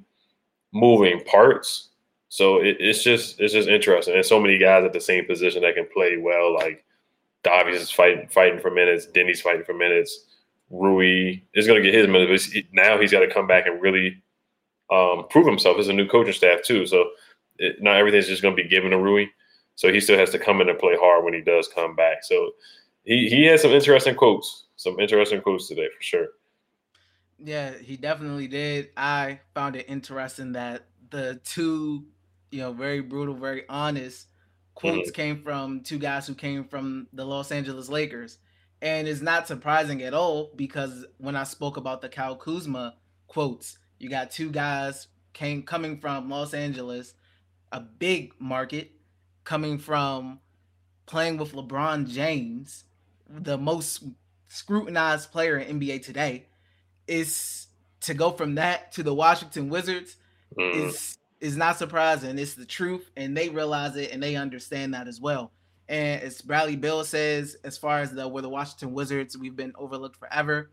moving 0.72 1.22
parts. 1.24 1.88
So 2.28 2.58
it, 2.58 2.76
it's 2.78 3.02
just 3.02 3.40
it's 3.40 3.52
just 3.52 3.68
interesting. 3.68 4.14
And 4.14 4.24
so 4.24 4.40
many 4.40 4.58
guys 4.58 4.84
at 4.84 4.92
the 4.92 5.00
same 5.00 5.26
position 5.26 5.62
that 5.62 5.74
can 5.74 5.86
play 5.92 6.16
well, 6.16 6.54
like 6.54 6.84
Davies 7.42 7.80
is 7.80 7.90
fighting 7.90 8.28
fighting 8.28 8.60
for 8.60 8.70
minutes. 8.70 9.06
Deni's 9.06 9.40
fighting 9.40 9.64
for 9.64 9.74
minutes. 9.74 10.26
Rui 10.70 11.40
is 11.54 11.66
to 11.82 11.82
get 11.82 11.94
his 11.94 12.06
minutes. 12.06 12.54
Now 12.72 12.98
he's 13.00 13.10
got 13.10 13.20
to 13.20 13.32
come 13.32 13.46
back 13.46 13.66
and 13.66 13.82
really 13.82 14.22
um, 14.90 15.26
prove 15.28 15.46
himself 15.46 15.78
as 15.78 15.88
a 15.88 15.92
new 15.92 16.06
coaching 16.06 16.32
staff 16.32 16.62
too. 16.62 16.86
So 16.86 17.10
it, 17.58 17.82
not 17.82 17.96
everything's 17.96 18.28
just 18.28 18.42
to 18.56 18.62
be 18.62 18.68
given 18.68 18.90
to 18.92 18.98
Rui. 18.98 19.26
So 19.80 19.90
he 19.90 19.98
still 19.98 20.18
has 20.18 20.28
to 20.32 20.38
come 20.38 20.60
in 20.60 20.68
and 20.68 20.78
play 20.78 20.94
hard 20.94 21.24
when 21.24 21.32
he 21.32 21.40
does 21.40 21.66
come 21.66 21.96
back. 21.96 22.22
So 22.22 22.50
he 23.02 23.30
he 23.30 23.46
has 23.46 23.62
some 23.62 23.70
interesting 23.70 24.14
quotes, 24.14 24.66
some 24.76 25.00
interesting 25.00 25.40
quotes 25.40 25.68
today 25.68 25.88
for 25.96 26.02
sure. 26.02 26.26
Yeah, 27.38 27.72
he 27.78 27.96
definitely 27.96 28.46
did. 28.46 28.90
I 28.94 29.40
found 29.54 29.76
it 29.76 29.86
interesting 29.88 30.52
that 30.52 30.84
the 31.08 31.40
two, 31.44 32.04
you 32.50 32.60
know, 32.60 32.74
very 32.74 33.00
brutal, 33.00 33.34
very 33.34 33.64
honest 33.70 34.26
quotes 34.74 35.08
mm-hmm. 35.08 35.14
came 35.14 35.42
from 35.42 35.80
two 35.80 35.98
guys 35.98 36.26
who 36.26 36.34
came 36.34 36.64
from 36.64 37.06
the 37.14 37.24
Los 37.24 37.50
Angeles 37.50 37.88
Lakers. 37.88 38.36
And 38.82 39.08
it's 39.08 39.22
not 39.22 39.48
surprising 39.48 40.02
at 40.02 40.12
all 40.12 40.52
because 40.56 41.06
when 41.16 41.36
I 41.36 41.44
spoke 41.44 41.78
about 41.78 42.02
the 42.02 42.10
Kyle 42.10 42.36
Kuzma 42.36 42.96
quotes, 43.28 43.78
you 43.98 44.10
got 44.10 44.30
two 44.30 44.50
guys 44.50 45.08
came 45.32 45.62
coming 45.62 45.98
from 46.00 46.28
Los 46.28 46.52
Angeles, 46.52 47.14
a 47.72 47.80
big 47.80 48.34
market, 48.38 48.99
coming 49.50 49.78
from 49.78 50.38
playing 51.06 51.36
with 51.36 51.54
LeBron 51.54 52.08
James, 52.08 52.84
the 53.28 53.58
most 53.58 54.04
scrutinized 54.46 55.32
player 55.32 55.58
in 55.58 55.80
NBA 55.80 56.04
today, 56.04 56.46
is 57.08 57.66
to 58.02 58.14
go 58.14 58.30
from 58.30 58.54
that 58.54 58.92
to 58.92 59.02
the 59.02 59.12
Washington 59.12 59.68
Wizards 59.68 60.14
mm. 60.56 60.86
is 60.86 61.18
is 61.40 61.56
not 61.56 61.76
surprising. 61.78 62.38
It's 62.38 62.54
the 62.54 62.64
truth, 62.64 63.10
and 63.16 63.36
they 63.36 63.48
realize 63.48 63.96
it 63.96 64.12
and 64.12 64.22
they 64.22 64.36
understand 64.36 64.94
that 64.94 65.08
as 65.08 65.20
well. 65.20 65.50
And 65.88 66.22
as 66.22 66.40
Bradley 66.40 66.76
Beal 66.76 67.02
says, 67.02 67.56
as 67.64 67.76
far 67.76 67.98
as 67.98 68.12
the 68.12 68.28
where 68.28 68.42
the 68.42 68.48
Washington 68.48 68.92
Wizards, 68.92 69.36
we've 69.36 69.56
been 69.56 69.72
overlooked 69.76 70.16
forever. 70.16 70.70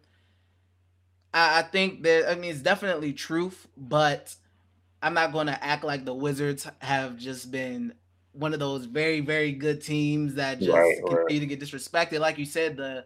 I, 1.34 1.60
I 1.60 1.62
think 1.63 2.03
that 2.03 2.29
I 2.29 2.36
mean 2.36 2.51
it's 2.51 2.62
definitely 2.62 3.13
truth, 3.13 3.67
but 3.75 4.36
I'm 5.01 5.15
not 5.15 5.34
going 5.34 5.48
to 5.48 5.63
act 5.63 5.84
like 5.84 6.05
the 6.05 6.13
Wizards 6.13 6.67
have 6.77 7.17
just 7.17 7.50
been 7.50 7.96
one 8.38 8.53
of 8.53 8.60
those 8.60 8.86
very 8.86 9.20
very 9.20 9.51
good 9.51 9.82
teams 9.82 10.36
that 10.36 10.60
just 10.60 10.72
right, 10.72 10.96
continue 10.98 11.24
right. 11.24 11.39
to 11.39 11.45
get 11.45 11.60
disrespected. 11.60 12.19
Like 12.19 12.38
you 12.38 12.45
said, 12.45 12.78
the 12.78 13.06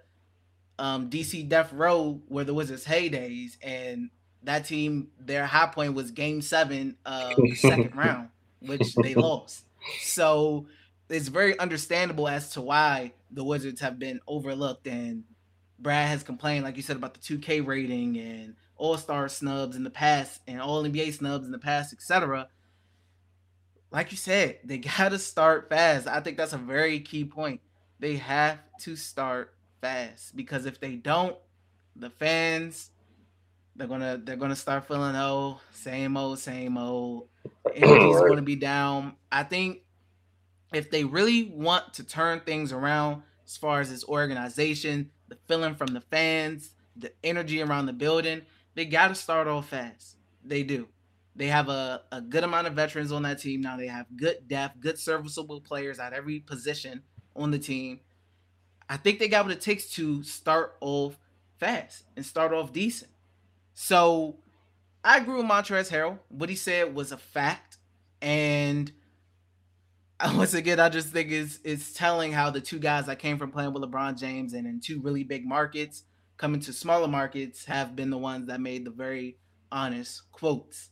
um, 0.79 1.09
DC 1.09 1.47
Death 1.47 1.71
Row 1.73 2.21
were 2.27 2.43
the 2.43 2.53
Wizards' 2.53 2.85
heydays, 2.85 3.57
and 3.61 4.09
that 4.43 4.65
team, 4.65 5.09
their 5.19 5.45
high 5.45 5.67
point 5.67 5.93
was 5.93 6.11
game 6.11 6.41
seven 6.41 6.97
of 7.05 7.35
the 7.35 7.55
second 7.55 7.95
round, 7.95 8.29
which 8.59 8.95
they 8.95 9.13
lost. 9.13 9.63
So 10.01 10.67
it's 11.09 11.27
very 11.27 11.57
understandable 11.59 12.27
as 12.27 12.49
to 12.51 12.61
why 12.61 13.13
the 13.29 13.43
Wizards 13.43 13.81
have 13.81 13.99
been 13.99 14.19
overlooked. 14.27 14.87
And 14.87 15.23
Brad 15.79 16.07
has 16.07 16.23
complained, 16.23 16.63
like 16.63 16.77
you 16.77 16.83
said, 16.83 16.95
about 16.95 17.13
the 17.13 17.19
2K 17.19 17.65
rating 17.65 18.17
and 18.17 18.55
All 18.77 18.97
Star 18.97 19.29
snubs 19.29 19.75
in 19.75 19.83
the 19.83 19.89
past 19.89 20.41
and 20.47 20.59
All 20.59 20.83
NBA 20.83 21.13
snubs 21.13 21.45
in 21.45 21.51
the 21.51 21.59
past, 21.59 21.93
etc. 21.93 22.47
Like 23.91 24.11
you 24.11 24.17
said, 24.17 24.59
they 24.63 24.77
got 24.97 25.09
to 25.09 25.19
start 25.19 25.69
fast. 25.69 26.07
I 26.07 26.19
think 26.21 26.37
that's 26.37 26.53
a 26.53 26.57
very 26.57 26.99
key 26.99 27.25
point. 27.25 27.61
They 27.99 28.15
have 28.17 28.59
to 28.81 28.95
start 28.95 29.53
fast 29.81 30.35
because 30.35 30.65
if 30.65 30.79
they 30.79 30.95
don't, 30.95 31.35
the 31.95 32.09
fans 32.09 32.89
they're 33.75 33.87
gonna 33.87 34.19
they're 34.23 34.35
gonna 34.35 34.55
start 34.55 34.87
feeling 34.87 35.15
oh 35.15 35.59
same 35.71 36.17
old 36.17 36.39
same 36.39 36.77
old. 36.77 37.27
Energy's 37.73 38.15
right. 38.15 38.27
gonna 38.29 38.41
be 38.41 38.55
down. 38.55 39.15
I 39.31 39.43
think 39.43 39.79
if 40.73 40.89
they 40.89 41.03
really 41.03 41.51
want 41.55 41.93
to 41.95 42.03
turn 42.03 42.41
things 42.41 42.71
around 42.71 43.23
as 43.45 43.57
far 43.57 43.81
as 43.81 43.89
this 43.89 44.03
organization, 44.05 45.09
the 45.27 45.37
feeling 45.47 45.75
from 45.75 45.87
the 45.87 46.01
fans, 46.01 46.71
the 46.95 47.11
energy 47.23 47.61
around 47.61 47.85
the 47.85 47.93
building, 47.93 48.41
they 48.75 48.85
got 48.85 49.09
to 49.09 49.15
start 49.15 49.47
off 49.47 49.69
fast. 49.69 50.15
They 50.43 50.63
do. 50.63 50.87
They 51.35 51.47
have 51.47 51.69
a, 51.69 52.01
a 52.11 52.21
good 52.21 52.43
amount 52.43 52.67
of 52.67 52.73
veterans 52.73 53.11
on 53.11 53.23
that 53.23 53.39
team 53.39 53.61
now. 53.61 53.77
They 53.77 53.87
have 53.87 54.05
good 54.15 54.47
depth, 54.47 54.79
good 54.79 54.99
serviceable 54.99 55.61
players 55.61 55.99
at 55.99 56.13
every 56.13 56.39
position 56.39 57.01
on 57.35 57.51
the 57.51 57.59
team. 57.59 58.01
I 58.89 58.97
think 58.97 59.19
they 59.19 59.29
got 59.29 59.45
what 59.45 59.53
it 59.53 59.61
takes 59.61 59.89
to 59.91 60.23
start 60.23 60.75
off 60.81 61.17
fast 61.57 62.03
and 62.17 62.25
start 62.25 62.53
off 62.53 62.73
decent. 62.73 63.11
So 63.73 64.35
I 65.03 65.17
agree 65.17 65.37
with 65.37 65.45
Montrezl 65.45 65.89
Harrell. 65.89 66.19
What 66.27 66.49
he 66.49 66.55
said 66.55 66.93
was 66.93 67.11
a 67.11 67.17
fact. 67.17 67.77
And 68.21 68.91
once 70.35 70.53
again, 70.53 70.79
I 70.79 70.89
just 70.89 71.09
think 71.09 71.31
it's 71.31 71.59
it's 71.63 71.93
telling 71.93 72.33
how 72.33 72.49
the 72.49 72.61
two 72.61 72.79
guys 72.79 73.05
that 73.05 73.19
came 73.19 73.37
from 73.37 73.51
playing 73.51 73.73
with 73.73 73.83
LeBron 73.83 74.19
James 74.19 74.53
and 74.53 74.67
in 74.67 74.79
two 74.81 75.01
really 75.01 75.23
big 75.23 75.45
markets 75.45 76.03
coming 76.37 76.59
to 76.59 76.73
smaller 76.73 77.07
markets 77.07 77.65
have 77.65 77.95
been 77.95 78.09
the 78.09 78.17
ones 78.17 78.47
that 78.47 78.59
made 78.59 78.83
the 78.83 78.91
very 78.91 79.37
honest 79.71 80.23
quotes. 80.31 80.89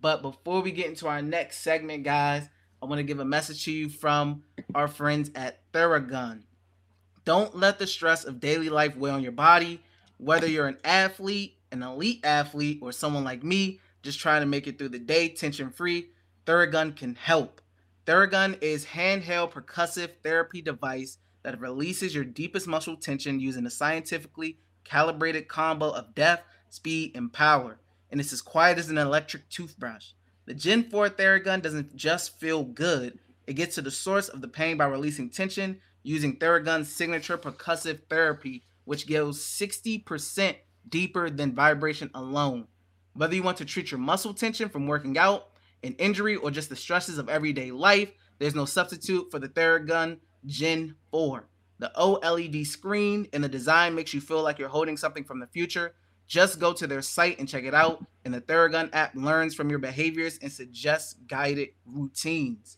But 0.00 0.22
before 0.22 0.60
we 0.60 0.70
get 0.70 0.86
into 0.86 1.08
our 1.08 1.22
next 1.22 1.58
segment, 1.58 2.04
guys, 2.04 2.48
I 2.80 2.86
want 2.86 3.00
to 3.00 3.04
give 3.04 3.18
a 3.18 3.24
message 3.24 3.64
to 3.64 3.72
you 3.72 3.88
from 3.88 4.44
our 4.74 4.86
friends 4.86 5.30
at 5.34 5.60
Theragun. 5.72 6.42
Don't 7.24 7.56
let 7.56 7.78
the 7.78 7.86
stress 7.86 8.24
of 8.24 8.40
daily 8.40 8.68
life 8.68 8.96
weigh 8.96 9.10
on 9.10 9.22
your 9.22 9.32
body. 9.32 9.82
Whether 10.18 10.46
you're 10.46 10.68
an 10.68 10.78
athlete, 10.84 11.56
an 11.72 11.82
elite 11.82 12.20
athlete, 12.24 12.78
or 12.80 12.92
someone 12.92 13.24
like 13.24 13.42
me 13.42 13.80
just 14.02 14.20
trying 14.20 14.40
to 14.42 14.46
make 14.46 14.66
it 14.66 14.78
through 14.78 14.90
the 14.90 14.98
day 14.98 15.28
tension 15.28 15.70
free, 15.70 16.10
Theragun 16.46 16.96
can 16.96 17.14
help. 17.16 17.60
Theragun 18.06 18.56
is 18.62 18.86
handheld 18.86 19.52
percussive 19.52 20.10
therapy 20.22 20.62
device 20.62 21.18
that 21.42 21.60
releases 21.60 22.14
your 22.14 22.24
deepest 22.24 22.66
muscle 22.66 22.96
tension 22.96 23.40
using 23.40 23.66
a 23.66 23.70
scientifically 23.70 24.58
calibrated 24.84 25.48
combo 25.48 25.90
of 25.90 26.14
depth, 26.14 26.44
speed, 26.70 27.12
and 27.14 27.32
power. 27.32 27.78
And 28.10 28.20
it's 28.20 28.32
as 28.32 28.42
quiet 28.42 28.78
as 28.78 28.88
an 28.88 28.98
electric 28.98 29.48
toothbrush. 29.48 30.12
The 30.46 30.54
Gen 30.54 30.88
4 30.90 31.10
Theragun 31.10 31.62
doesn't 31.62 31.94
just 31.94 32.38
feel 32.38 32.64
good, 32.64 33.18
it 33.48 33.56
gets 33.56 33.76
to 33.76 33.82
the 33.82 33.90
source 33.90 34.28
of 34.28 34.42
the 34.42 34.48
pain 34.48 34.76
by 34.76 34.84
releasing 34.84 35.30
tension 35.30 35.80
using 36.02 36.36
Theragun's 36.36 36.94
signature 36.94 37.38
percussive 37.38 38.00
therapy, 38.10 38.62
which 38.84 39.08
goes 39.08 39.40
60% 39.40 40.56
deeper 40.86 41.30
than 41.30 41.54
vibration 41.54 42.10
alone. 42.14 42.66
Whether 43.14 43.36
you 43.36 43.42
want 43.42 43.56
to 43.56 43.64
treat 43.64 43.90
your 43.90 44.00
muscle 44.00 44.34
tension 44.34 44.68
from 44.68 44.86
working 44.86 45.16
out, 45.16 45.48
an 45.82 45.94
injury, 45.94 46.36
or 46.36 46.50
just 46.50 46.68
the 46.68 46.76
stresses 46.76 47.16
of 47.16 47.30
everyday 47.30 47.70
life, 47.70 48.12
there's 48.38 48.54
no 48.54 48.66
substitute 48.66 49.30
for 49.30 49.38
the 49.38 49.48
Theragun 49.48 50.18
Gen 50.44 50.94
4. 51.10 51.48
The 51.78 51.90
OLED 51.96 52.66
screen 52.66 53.28
and 53.32 53.42
the 53.42 53.48
design 53.48 53.94
makes 53.94 54.12
you 54.12 54.20
feel 54.20 54.42
like 54.42 54.58
you're 54.58 54.68
holding 54.68 54.98
something 54.98 55.24
from 55.24 55.40
the 55.40 55.46
future. 55.46 55.94
Just 56.28 56.60
go 56.60 56.72
to 56.74 56.86
their 56.86 57.02
site 57.02 57.38
and 57.38 57.48
check 57.48 57.64
it 57.64 57.74
out. 57.74 58.04
And 58.24 58.32
the 58.32 58.40
Theragun 58.40 58.90
app 58.92 59.14
learns 59.14 59.54
from 59.54 59.70
your 59.70 59.78
behaviors 59.78 60.38
and 60.38 60.52
suggests 60.52 61.14
guided 61.26 61.70
routines. 61.86 62.76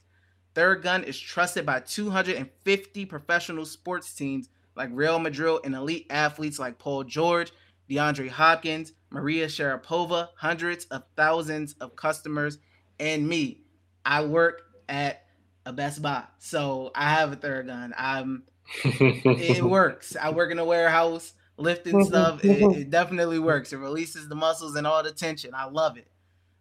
Theragun 0.55 1.05
is 1.05 1.19
trusted 1.19 1.67
by 1.67 1.81
250 1.81 3.07
professional 3.07 3.67
sports 3.67 4.15
teams 4.15 4.49
like 4.77 4.89
Real 4.93 5.19
Madrid 5.19 5.61
and 5.65 5.75
elite 5.75 6.07
athletes 6.11 6.59
like 6.59 6.79
Paul 6.79 7.05
George 7.05 7.53
DeAndre 7.91 8.29
Hopkins, 8.29 8.93
Maria 9.11 9.49
Sharapova, 9.49 10.29
hundreds 10.37 10.85
of 10.87 11.03
thousands 11.17 11.75
of 11.81 11.97
customers, 11.97 12.59
and 13.01 13.29
me. 13.29 13.63
I 14.07 14.25
work 14.25 14.63
at 14.89 15.25
a 15.67 15.73
Best 15.73 16.01
Buy, 16.01 16.23
so 16.39 16.93
I 16.95 17.11
have 17.11 17.33
a 17.33 17.37
Theragun. 17.37 17.93
I'm 17.99 18.45
it 18.85 19.65
works. 19.65 20.17
I 20.17 20.31
work 20.31 20.53
in 20.53 20.61
a 20.61 20.65
warehouse 20.65 21.33
lifting 21.61 22.05
stuff. 22.05 22.45
It, 22.45 22.63
it, 22.63 22.91
definitely 22.91 23.39
works. 23.39 23.73
It 23.73 23.79
releases 23.79 24.29
the 24.29 24.35
muscles 24.35 24.77
and 24.77 24.87
all 24.87 25.03
the 25.03 25.13
tension. 25.13 25.55
I 25.55 25.67
love 25.67 25.97
it. 25.97 26.09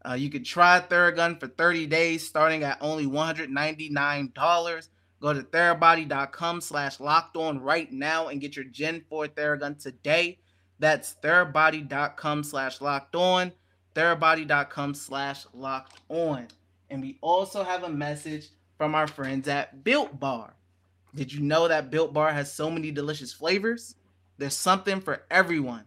Uh, 0.07 0.13
you 0.13 0.29
can 0.29 0.43
try 0.43 0.79
Theragun 0.79 1.39
for 1.39 1.47
30 1.47 1.87
days 1.87 2.25
starting 2.25 2.63
at 2.63 2.77
only 2.81 3.05
$199. 3.05 4.89
Go 5.21 5.33
to 5.33 5.41
therabody.com 5.41 6.61
slash 6.61 6.99
locked 6.99 7.35
on 7.35 7.59
right 7.59 7.91
now 7.91 8.29
and 8.29 8.39
get 8.39 8.55
your 8.55 8.65
Gen 8.65 9.03
4 9.09 9.27
Theragun 9.27 9.81
today. 9.81 10.39
That's 10.79 11.17
therabody.com 11.21 12.43
slash 12.43 12.79
locked 12.79 13.15
on. 13.15 13.51
Therabody.com 13.95 14.93
slash 14.93 15.45
locked 15.53 15.99
on. 16.07 16.47
And 16.89 17.01
we 17.01 17.17
also 17.21 17.63
have 17.63 17.83
a 17.83 17.89
message 17.89 18.49
from 18.77 18.95
our 18.95 19.07
friends 19.07 19.49
at 19.49 19.83
Built 19.83 20.19
Bar. 20.19 20.53
Did 21.15 21.33
you 21.33 21.41
know 21.41 21.67
that 21.67 21.91
Built 21.91 22.13
Bar 22.13 22.31
has 22.31 22.53
so 22.53 22.69
many 22.69 22.91
delicious 22.91 23.33
flavors? 23.33 23.95
There's 24.39 24.55
something 24.55 25.01
for 25.01 25.23
everyone. 25.29 25.83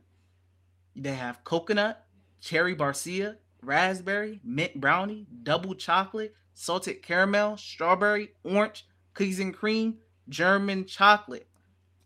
They 0.95 1.15
have 1.15 1.43
coconut, 1.43 2.05
cherry 2.43 2.77
barcia, 2.77 3.37
raspberry, 3.63 4.41
mint 4.45 4.79
brownie, 4.79 5.27
double 5.43 5.75
chocolate, 5.75 6.35
salted 6.53 7.03
caramel, 7.03 7.57
strawberry, 7.57 8.33
orange, 8.45 8.87
cookies 9.15 9.41
and 9.41 9.55
cream, 9.55 9.97
German 10.29 10.85
chocolate. 10.85 11.49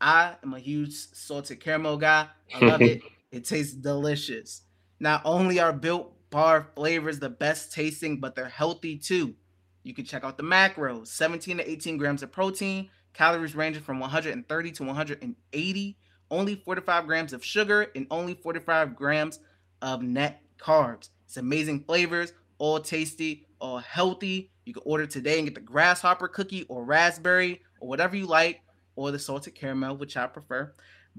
I 0.01 0.37
am 0.45 0.55
a 0.55 0.61
huge 0.61 0.95
salted 0.95 1.59
caramel 1.59 1.97
guy. 1.97 2.29
I 2.55 2.65
love 2.65 2.81
it. 2.81 3.03
It 3.33 3.45
tastes 3.45 3.75
delicious. 3.75 4.63
Not 5.01 5.21
only 5.25 5.59
are 5.59 5.73
built 5.73 6.15
bar 6.31 6.69
flavors 6.75 7.19
the 7.19 7.29
best 7.29 7.73
tasting, 7.73 8.19
but 8.21 8.35
they're 8.35 8.49
healthy 8.49 8.97
too. 8.97 9.35
You 9.83 9.93
can 9.93 10.05
check 10.05 10.23
out 10.25 10.39
the 10.39 10.45
macros 10.45 11.09
17 11.09 11.59
to 11.59 11.71
18 11.71 11.99
grams 11.99 12.23
of 12.23 12.31
protein, 12.31 12.89
calories 13.13 13.57
ranging 13.57 13.83
from 13.83 13.99
130 13.99 14.71
to 14.71 14.85
180, 14.85 15.99
only 16.31 16.57
45 16.57 17.07
grams 17.07 17.33
of 17.33 17.45
sugar, 17.45 17.91
and 17.95 18.07
only 18.11 18.35
45 18.35 18.97
grams 18.97 19.41
of 19.83 20.03
net 20.03 20.43
carbs. 20.59 21.11
It's 21.27 21.37
amazing 21.37 21.85
flavors, 21.85 22.33
all 22.59 22.81
tasty, 22.81 23.47
all 23.61 23.79
healthy. 23.79 24.51
You 24.65 24.75
can 24.75 24.83
order 24.85 25.07
today 25.07 25.39
and 25.39 25.47
get 25.47 25.55
the 25.55 25.61
grasshopper 25.61 26.29
cookie 26.29 26.65
or 26.69 26.85
raspberry 26.85 27.63
or 27.81 27.89
whatever 27.89 28.17
you 28.17 28.27
like, 28.27 28.63
or 28.97 29.11
the 29.11 29.19
salted 29.19 29.55
caramel, 29.55 29.97
which 29.97 30.17
I 30.17 30.27
prefer. 30.27 30.73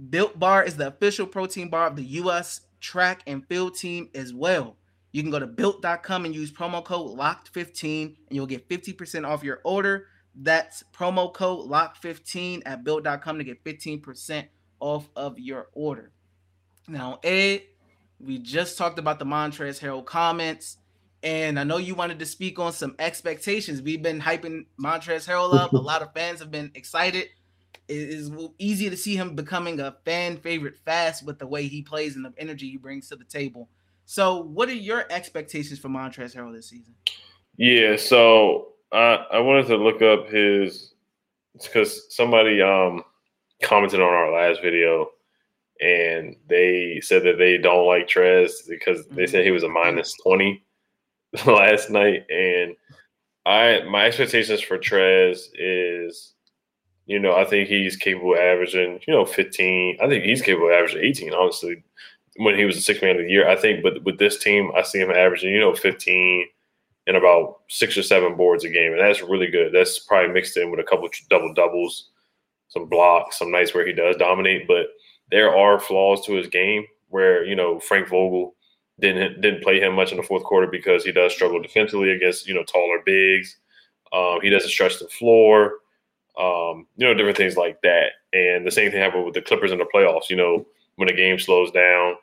Built 0.09 0.37
Bar 0.37 0.63
is 0.63 0.75
the 0.75 0.87
official 0.87 1.25
protein 1.25 1.69
bar 1.69 1.87
of 1.87 1.95
the 1.95 2.03
U.S. 2.03 2.61
track 2.79 3.21
and 3.25 3.47
field 3.47 3.75
team 3.75 4.09
as 4.13 4.33
well. 4.33 4.77
You 5.11 5.21
can 5.23 5.31
go 5.31 5.39
to 5.39 5.47
built.com 5.47 6.25
and 6.25 6.35
use 6.35 6.51
promo 6.51 6.83
code 6.83 7.17
LOCKED15 7.17 8.03
and 8.03 8.15
you'll 8.29 8.45
get 8.45 8.69
50% 8.69 9.27
off 9.27 9.43
your 9.43 9.61
order. 9.63 10.07
That's 10.35 10.83
promo 10.93 11.33
code 11.33 11.69
LOCK15 11.69 12.61
at 12.65 12.83
built.com 12.83 13.37
to 13.39 13.43
get 13.43 13.63
15% 13.63 14.45
off 14.79 15.09
of 15.15 15.39
your 15.39 15.67
order. 15.73 16.11
Now, 16.87 17.19
Ed, 17.23 17.63
we 18.19 18.39
just 18.39 18.77
talked 18.77 18.99
about 18.99 19.19
the 19.19 19.25
Montrezl 19.25 19.79
Harrell 19.79 20.05
comments, 20.05 20.77
and 21.23 21.59
I 21.59 21.63
know 21.63 21.77
you 21.77 21.95
wanted 21.95 22.19
to 22.19 22.25
speak 22.25 22.59
on 22.59 22.73
some 22.73 22.95
expectations. 22.99 23.81
We've 23.81 24.01
been 24.01 24.21
hyping 24.21 24.65
Montrezl 24.79 25.27
Harrell 25.27 25.53
up. 25.53 25.73
A 25.73 25.77
lot 25.77 26.01
of 26.01 26.13
fans 26.13 26.39
have 26.39 26.51
been 26.51 26.71
excited. 26.75 27.29
It 27.87 28.09
is 28.09 28.31
easy 28.59 28.89
to 28.89 28.97
see 28.97 29.15
him 29.15 29.35
becoming 29.35 29.79
a 29.79 29.95
fan 30.03 30.37
favorite 30.37 30.77
fast 30.77 31.25
with 31.25 31.39
the 31.39 31.47
way 31.47 31.67
he 31.67 31.81
plays 31.81 32.15
and 32.15 32.25
the 32.25 32.33
energy 32.37 32.69
he 32.69 32.77
brings 32.77 33.07
to 33.09 33.15
the 33.15 33.23
table. 33.23 33.69
So, 34.05 34.41
what 34.41 34.69
are 34.69 34.73
your 34.73 35.05
expectations 35.09 35.79
for 35.79 35.89
Montrezl 35.89 36.35
Harrell 36.35 36.53
this 36.53 36.69
season? 36.69 36.95
Yeah, 37.57 37.97
so 37.97 38.73
I 38.91 39.25
I 39.33 39.39
wanted 39.39 39.67
to 39.67 39.77
look 39.77 40.01
up 40.01 40.29
his 40.29 40.93
because 41.61 42.13
somebody 42.15 42.61
um 42.61 43.03
commented 43.61 44.01
on 44.01 44.13
our 44.13 44.31
last 44.31 44.61
video 44.61 45.09
and 45.81 46.35
they 46.47 46.99
said 47.01 47.23
that 47.23 47.37
they 47.37 47.57
don't 47.57 47.87
like 47.87 48.07
Trez 48.07 48.67
because 48.67 49.05
they 49.07 49.27
said 49.27 49.45
he 49.45 49.51
was 49.51 49.63
a 49.63 49.69
minus 49.69 50.13
mm-hmm. 50.13 50.29
20 50.29 50.63
last 51.45 51.89
night. 51.89 52.25
And 52.29 52.75
I 53.45 53.83
my 53.89 54.05
expectations 54.05 54.61
for 54.61 54.77
Trez 54.77 55.47
is, 55.53 56.33
you 57.05 57.19
know, 57.19 57.35
I 57.35 57.45
think 57.45 57.69
he's 57.69 57.95
capable 57.95 58.33
of 58.33 58.39
averaging, 58.39 58.99
you 59.07 59.13
know, 59.13 59.25
15. 59.25 59.97
I 60.01 60.07
think 60.07 60.23
he's 60.23 60.41
capable 60.41 60.67
of 60.67 60.73
averaging 60.73 61.03
18, 61.03 61.33
honestly, 61.33 61.83
when 62.37 62.55
he 62.55 62.65
was 62.65 62.77
a 62.77 62.81
six 62.81 63.01
man 63.01 63.17
of 63.17 63.23
the 63.23 63.31
year. 63.31 63.47
I 63.47 63.55
think 63.55 63.83
but 63.83 64.03
with 64.03 64.19
this 64.19 64.39
team, 64.39 64.71
I 64.75 64.81
see 64.81 64.99
him 64.99 65.11
averaging, 65.11 65.53
you 65.53 65.59
know, 65.59 65.75
15 65.75 66.47
and 67.07 67.15
about 67.15 67.59
six 67.69 67.97
or 67.97 68.03
seven 68.03 68.35
boards 68.35 68.65
a 68.65 68.69
game. 68.69 68.91
And 68.91 68.99
that's 68.99 69.21
really 69.21 69.47
good. 69.47 69.71
That's 69.73 69.99
probably 69.99 70.33
mixed 70.33 70.57
in 70.57 70.69
with 70.69 70.81
a 70.81 70.83
couple 70.83 71.07
double 71.29 71.53
doubles, 71.53 72.09
some 72.69 72.87
blocks, 72.87 73.39
some 73.39 73.51
nights 73.51 73.73
where 73.73 73.85
he 73.85 73.93
does 73.93 74.15
dominate. 74.17 74.67
But 74.67 74.87
there 75.31 75.55
are 75.55 75.79
flaws 75.79 76.25
to 76.25 76.33
his 76.33 76.47
game 76.47 76.85
where 77.09 77.43
you 77.45 77.55
know 77.55 77.79
Frank 77.79 78.09
Vogel 78.09 78.55
didn't 78.99 79.41
didn't 79.41 79.63
play 79.63 79.79
him 79.79 79.93
much 79.93 80.11
in 80.11 80.17
the 80.17 80.23
fourth 80.23 80.43
quarter 80.43 80.67
because 80.67 81.03
he 81.03 81.11
does 81.11 81.33
struggle 81.33 81.61
defensively 81.61 82.11
against 82.11 82.47
you 82.47 82.53
know 82.53 82.63
taller 82.63 82.99
bigs. 83.05 83.57
Um, 84.13 84.39
he 84.41 84.49
doesn't 84.49 84.69
stretch 84.69 84.99
the 84.99 85.07
floor. 85.07 85.75
Um, 86.39 86.85
you 86.97 87.05
know 87.05 87.13
different 87.13 87.37
things 87.37 87.57
like 87.57 87.81
that. 87.81 88.11
And 88.33 88.65
the 88.65 88.71
same 88.71 88.91
thing 88.91 89.01
happened 89.01 89.25
with 89.25 89.33
the 89.33 89.41
Clippers 89.41 89.71
in 89.71 89.79
the 89.79 89.85
playoffs. 89.93 90.29
You 90.29 90.35
know 90.35 90.65
when 90.95 91.07
the 91.07 91.13
game 91.13 91.39
slows 91.39 91.71
down, 91.71 92.15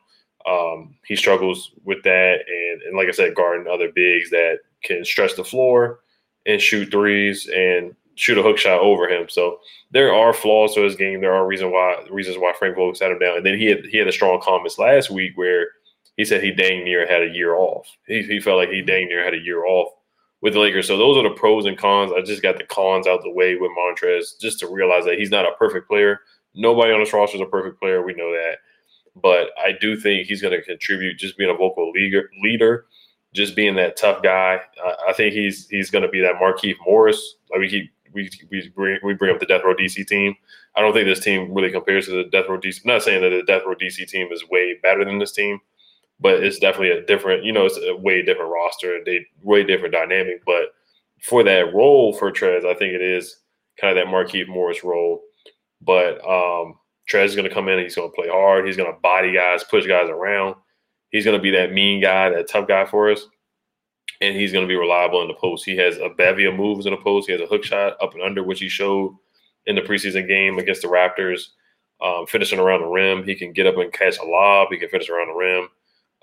um, 0.46 0.94
he 1.06 1.16
struggles 1.16 1.72
with 1.84 2.02
that. 2.04 2.40
And, 2.46 2.82
and 2.82 2.96
like 2.96 3.08
I 3.08 3.12
said, 3.12 3.34
guarding 3.34 3.72
other 3.72 3.90
bigs 3.94 4.30
that 4.30 4.58
can 4.82 5.04
stretch 5.04 5.36
the 5.36 5.44
floor 5.44 6.00
and 6.46 6.60
shoot 6.60 6.90
threes 6.90 7.48
and 7.54 7.94
shoot 8.16 8.38
a 8.38 8.42
hook 8.42 8.58
shot 8.58 8.80
over 8.80 9.08
him. 9.08 9.28
So 9.28 9.58
there 9.90 10.12
are 10.12 10.32
flaws 10.32 10.74
to 10.74 10.82
his 10.82 10.96
game. 10.96 11.20
There 11.20 11.34
are 11.34 11.46
reason 11.46 11.70
why 11.70 12.04
reasons 12.10 12.38
why 12.38 12.52
Frank 12.58 12.76
Vogel 12.76 12.94
sat 12.94 13.10
him 13.10 13.18
down. 13.18 13.36
And 13.36 13.46
then 13.46 13.58
he 13.58 13.66
had 13.66 13.84
he 13.86 13.98
had 13.98 14.08
a 14.08 14.12
strong 14.12 14.40
comments 14.40 14.78
last 14.78 15.10
week 15.10 15.32
where 15.36 15.68
he 16.16 16.24
said 16.24 16.42
he 16.42 16.52
dang 16.52 16.84
near 16.84 17.06
had 17.06 17.22
a 17.22 17.32
year 17.32 17.54
off. 17.54 17.88
He, 18.06 18.22
he 18.22 18.40
felt 18.40 18.58
like 18.58 18.70
he 18.70 18.82
dang 18.82 19.08
near 19.08 19.24
had 19.24 19.34
a 19.34 19.40
year 19.40 19.66
off 19.66 19.92
with 20.40 20.52
the 20.52 20.60
Lakers. 20.60 20.86
So 20.86 20.96
those 20.96 21.16
are 21.16 21.28
the 21.28 21.34
pros 21.34 21.66
and 21.66 21.78
cons. 21.78 22.12
I 22.16 22.22
just 22.22 22.42
got 22.42 22.58
the 22.58 22.64
cons 22.64 23.06
out 23.06 23.22
the 23.22 23.30
way 23.30 23.56
with 23.56 23.70
Montrez 23.78 24.38
just 24.40 24.58
to 24.60 24.68
realize 24.68 25.04
that 25.06 25.18
he's 25.18 25.30
not 25.30 25.46
a 25.46 25.56
perfect 25.58 25.88
player. 25.88 26.20
Nobody 26.54 26.92
on 26.92 27.00
this 27.00 27.12
roster 27.12 27.36
is 27.36 27.40
a 27.40 27.46
perfect 27.46 27.80
player. 27.80 28.04
We 28.04 28.14
know 28.14 28.30
that. 28.30 28.58
But 29.16 29.50
I 29.58 29.72
do 29.80 29.96
think 29.96 30.26
he's 30.26 30.42
going 30.42 30.58
to 30.58 30.62
contribute 30.62 31.18
just 31.18 31.38
being 31.38 31.50
a 31.50 31.54
vocal 31.54 31.90
leader, 31.92 32.30
leader 32.42 32.86
just 33.34 33.56
being 33.56 33.74
that 33.74 33.96
tough 33.96 34.22
guy. 34.22 34.60
I, 34.84 35.10
I 35.10 35.12
think 35.12 35.34
he's 35.34 35.68
he's 35.68 35.90
going 35.90 36.02
to 36.02 36.08
be 36.08 36.20
that 36.20 36.36
Markieff 36.36 36.76
Morris. 36.86 37.36
Like 37.50 37.60
we 37.60 37.68
keep 37.68 37.92
we 38.14 38.30
we 38.50 38.68
bring, 38.74 38.98
we 39.02 39.14
bring 39.14 39.34
up 39.34 39.40
the 39.40 39.46
Death 39.46 39.62
Row 39.64 39.74
DC 39.74 40.06
team. 40.06 40.34
I 40.76 40.80
don't 40.80 40.92
think 40.92 41.06
this 41.06 41.20
team 41.20 41.52
really 41.52 41.70
compares 41.70 42.06
to 42.06 42.12
the 42.12 42.30
Death 42.30 42.46
Row 42.48 42.58
DC. 42.58 42.80
I'm 42.84 42.92
not 42.92 43.02
saying 43.02 43.22
that 43.22 43.30
the 43.30 43.42
Death 43.42 43.62
Row 43.66 43.74
DC 43.74 44.08
team 44.08 44.28
is 44.32 44.48
way 44.48 44.78
better 44.82 45.04
than 45.04 45.18
this 45.18 45.32
team, 45.32 45.60
but 46.20 46.42
it's 46.42 46.58
definitely 46.58 46.90
a 46.90 47.04
different. 47.04 47.44
You 47.44 47.52
know, 47.52 47.66
it's 47.66 47.78
a 47.78 47.96
way 47.96 48.22
different 48.22 48.52
roster, 48.52 49.00
they 49.04 49.26
way 49.42 49.64
different 49.64 49.94
dynamic. 49.94 50.44
But 50.46 50.74
for 51.20 51.42
that 51.44 51.74
role 51.74 52.14
for 52.14 52.30
Trez, 52.30 52.64
I 52.64 52.74
think 52.74 52.94
it 52.94 53.02
is 53.02 53.40
kind 53.80 53.96
of 53.96 54.04
that 54.04 54.12
Markieff 54.12 54.48
Morris 54.48 54.84
role. 54.84 55.22
But 55.82 56.14
um, 56.26 56.78
Trez 57.10 57.26
is 57.26 57.36
going 57.36 57.48
to 57.48 57.54
come 57.54 57.68
in. 57.68 57.74
and 57.74 57.82
He's 57.82 57.96
going 57.96 58.10
to 58.10 58.14
play 58.14 58.28
hard. 58.28 58.66
He's 58.66 58.76
going 58.76 58.92
to 58.92 58.98
body 59.00 59.32
guys, 59.32 59.64
push 59.64 59.86
guys 59.86 60.08
around. 60.08 60.54
He's 61.10 61.24
going 61.24 61.36
to 61.36 61.42
be 61.42 61.50
that 61.52 61.72
mean 61.72 62.00
guy, 62.00 62.30
that 62.30 62.48
tough 62.48 62.66
guy 62.66 62.86
for 62.86 63.10
us 63.10 63.26
and 64.20 64.36
he's 64.36 64.52
going 64.52 64.64
to 64.64 64.68
be 64.68 64.76
reliable 64.76 65.22
in 65.22 65.28
the 65.28 65.34
post. 65.34 65.64
He 65.64 65.76
has 65.76 65.98
a 65.98 66.08
bevy 66.08 66.44
of 66.44 66.54
moves 66.54 66.86
in 66.86 66.92
the 66.92 66.98
post. 66.98 67.26
He 67.26 67.32
has 67.32 67.40
a 67.40 67.46
hook 67.46 67.64
shot 67.64 67.96
up 68.00 68.14
and 68.14 68.22
under, 68.22 68.42
which 68.42 68.60
he 68.60 68.68
showed 68.68 69.16
in 69.66 69.74
the 69.74 69.82
preseason 69.82 70.28
game 70.28 70.58
against 70.58 70.82
the 70.82 70.88
Raptors, 70.88 71.48
um, 72.02 72.26
finishing 72.26 72.58
around 72.58 72.80
the 72.80 72.86
rim. 72.86 73.24
He 73.24 73.34
can 73.34 73.52
get 73.52 73.66
up 73.66 73.76
and 73.76 73.92
catch 73.92 74.18
a 74.18 74.24
lob. 74.24 74.68
He 74.70 74.78
can 74.78 74.88
finish 74.88 75.08
around 75.08 75.28
the 75.28 75.34
rim. 75.34 75.68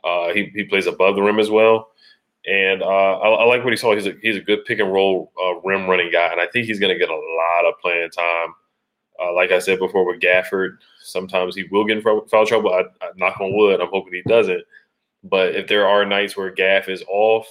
Uh, 0.03 0.33
he, 0.33 0.51
he 0.55 0.63
plays 0.63 0.87
above 0.87 1.15
the 1.15 1.21
rim 1.21 1.39
as 1.39 1.49
well. 1.49 1.89
And 2.45 2.81
uh, 2.81 2.85
I, 3.19 3.29
I, 3.29 3.43
like 3.45 3.63
what 3.63 3.73
he 3.73 3.77
saw. 3.77 3.93
He's 3.93 4.07
a, 4.07 4.15
he's 4.21 4.37
a 4.37 4.41
good 4.41 4.65
pick 4.65 4.79
and 4.79 4.91
roll 4.91 5.31
uh, 5.43 5.59
rim 5.59 5.87
running 5.87 6.11
guy. 6.11 6.31
And 6.31 6.41
I 6.41 6.47
think 6.47 6.65
he's 6.65 6.79
going 6.79 6.93
to 6.93 6.99
get 6.99 7.09
a 7.09 7.13
lot 7.13 7.67
of 7.67 7.79
playing 7.79 8.09
time. 8.09 8.55
Uh, 9.21 9.33
like 9.33 9.51
I 9.51 9.59
said 9.59 9.77
before 9.77 10.05
with 10.05 10.21
Gafford, 10.21 10.77
sometimes 11.03 11.55
he 11.55 11.63
will 11.69 11.85
get 11.85 11.97
in 11.97 12.03
foul 12.03 12.45
trouble. 12.45 12.73
I, 12.73 12.81
I 13.05 13.09
knock 13.15 13.39
on 13.39 13.55
wood. 13.55 13.79
I'm 13.79 13.89
hoping 13.89 14.13
he 14.13 14.23
doesn't. 14.27 14.63
But 15.23 15.55
if 15.55 15.67
there 15.67 15.87
are 15.87 16.03
nights 16.03 16.35
where 16.35 16.49
Gaff 16.49 16.89
is 16.89 17.03
off, 17.07 17.45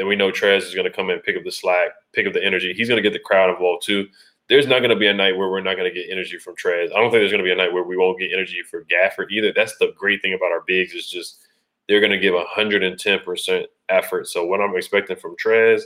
then 0.00 0.08
we 0.08 0.16
know 0.16 0.32
Trez 0.32 0.62
is 0.62 0.74
going 0.74 0.90
to 0.90 0.96
come 0.96 1.10
in, 1.10 1.18
pick 1.18 1.36
up 1.36 1.44
the 1.44 1.52
slack, 1.52 1.90
pick 2.14 2.26
up 2.26 2.32
the 2.32 2.42
energy. 2.42 2.72
He's 2.72 2.88
going 2.88 2.96
to 2.96 3.06
get 3.06 3.12
the 3.12 3.22
crowd 3.22 3.50
involved 3.50 3.84
too. 3.84 4.08
There's 4.48 4.66
not 4.66 4.78
going 4.78 4.88
to 4.88 4.96
be 4.96 5.08
a 5.08 5.12
night 5.12 5.36
where 5.36 5.50
we're 5.50 5.60
not 5.60 5.76
going 5.76 5.92
to 5.92 5.94
get 5.94 6.10
energy 6.10 6.38
from 6.38 6.56
Trez. 6.56 6.86
I 6.86 6.94
don't 6.94 7.10
think 7.10 7.20
there's 7.20 7.30
going 7.30 7.44
to 7.44 7.46
be 7.46 7.52
a 7.52 7.56
night 7.56 7.70
where 7.70 7.82
we 7.82 7.98
won't 7.98 8.18
get 8.18 8.32
energy 8.32 8.62
for 8.62 8.86
Gafford 8.86 9.30
either. 9.30 9.52
That's 9.54 9.76
the 9.76 9.92
great 9.98 10.22
thing 10.22 10.32
about 10.32 10.52
our 10.52 10.62
bigs 10.66 10.94
is 10.94 11.10
just 11.10 11.40
they're 11.86 12.00
going 12.00 12.12
to 12.12 12.18
give 12.18 12.32
110% 12.32 13.66
effort. 13.90 14.26
So 14.26 14.46
what 14.46 14.62
I'm 14.62 14.74
expecting 14.74 15.16
from 15.16 15.36
Trez, 15.36 15.82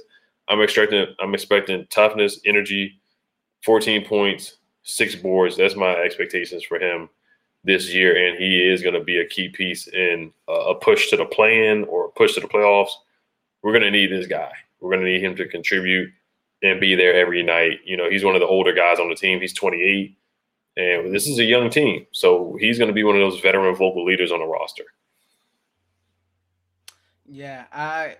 I'm 0.46 0.60
expecting 0.60 1.06
I'm 1.18 1.34
expecting 1.34 1.84
toughness, 1.90 2.38
energy, 2.46 3.00
14 3.64 4.06
points, 4.06 4.58
six 4.84 5.16
boards. 5.16 5.56
That's 5.56 5.74
my 5.74 5.92
expectations 5.96 6.62
for 6.62 6.78
him 6.78 7.08
this 7.64 7.92
year, 7.92 8.28
and 8.28 8.38
he 8.38 8.62
is 8.62 8.80
going 8.80 8.94
to 8.94 9.02
be 9.02 9.18
a 9.18 9.26
key 9.26 9.48
piece 9.48 9.88
in 9.88 10.32
uh, 10.48 10.52
a 10.52 10.74
push 10.76 11.10
to 11.10 11.16
the 11.16 11.24
plan 11.24 11.82
or 11.88 12.04
a 12.04 12.10
push 12.10 12.34
to 12.34 12.40
the 12.40 12.46
playoffs 12.46 12.92
we're 13.64 13.72
going 13.72 13.82
to 13.82 13.90
need 13.90 14.12
this 14.12 14.26
guy. 14.26 14.52
We're 14.78 14.90
going 14.90 15.04
to 15.04 15.10
need 15.10 15.24
him 15.24 15.34
to 15.36 15.48
contribute 15.48 16.10
and 16.62 16.78
be 16.78 16.94
there 16.94 17.14
every 17.14 17.42
night. 17.42 17.80
You 17.84 17.96
know, 17.96 18.10
he's 18.10 18.22
one 18.22 18.34
of 18.34 18.42
the 18.42 18.46
older 18.46 18.74
guys 18.74 19.00
on 19.00 19.08
the 19.08 19.14
team. 19.14 19.40
He's 19.40 19.54
28, 19.54 20.18
and 20.76 21.14
this 21.14 21.26
is 21.26 21.38
a 21.38 21.44
young 21.44 21.70
team, 21.70 22.06
so 22.12 22.58
he's 22.60 22.76
going 22.76 22.88
to 22.88 22.94
be 22.94 23.04
one 23.04 23.16
of 23.16 23.22
those 23.22 23.40
veteran 23.40 23.74
vocal 23.74 24.04
leaders 24.04 24.30
on 24.30 24.40
the 24.40 24.46
roster. 24.46 24.84
Yeah, 27.26 27.64
I 27.72 28.18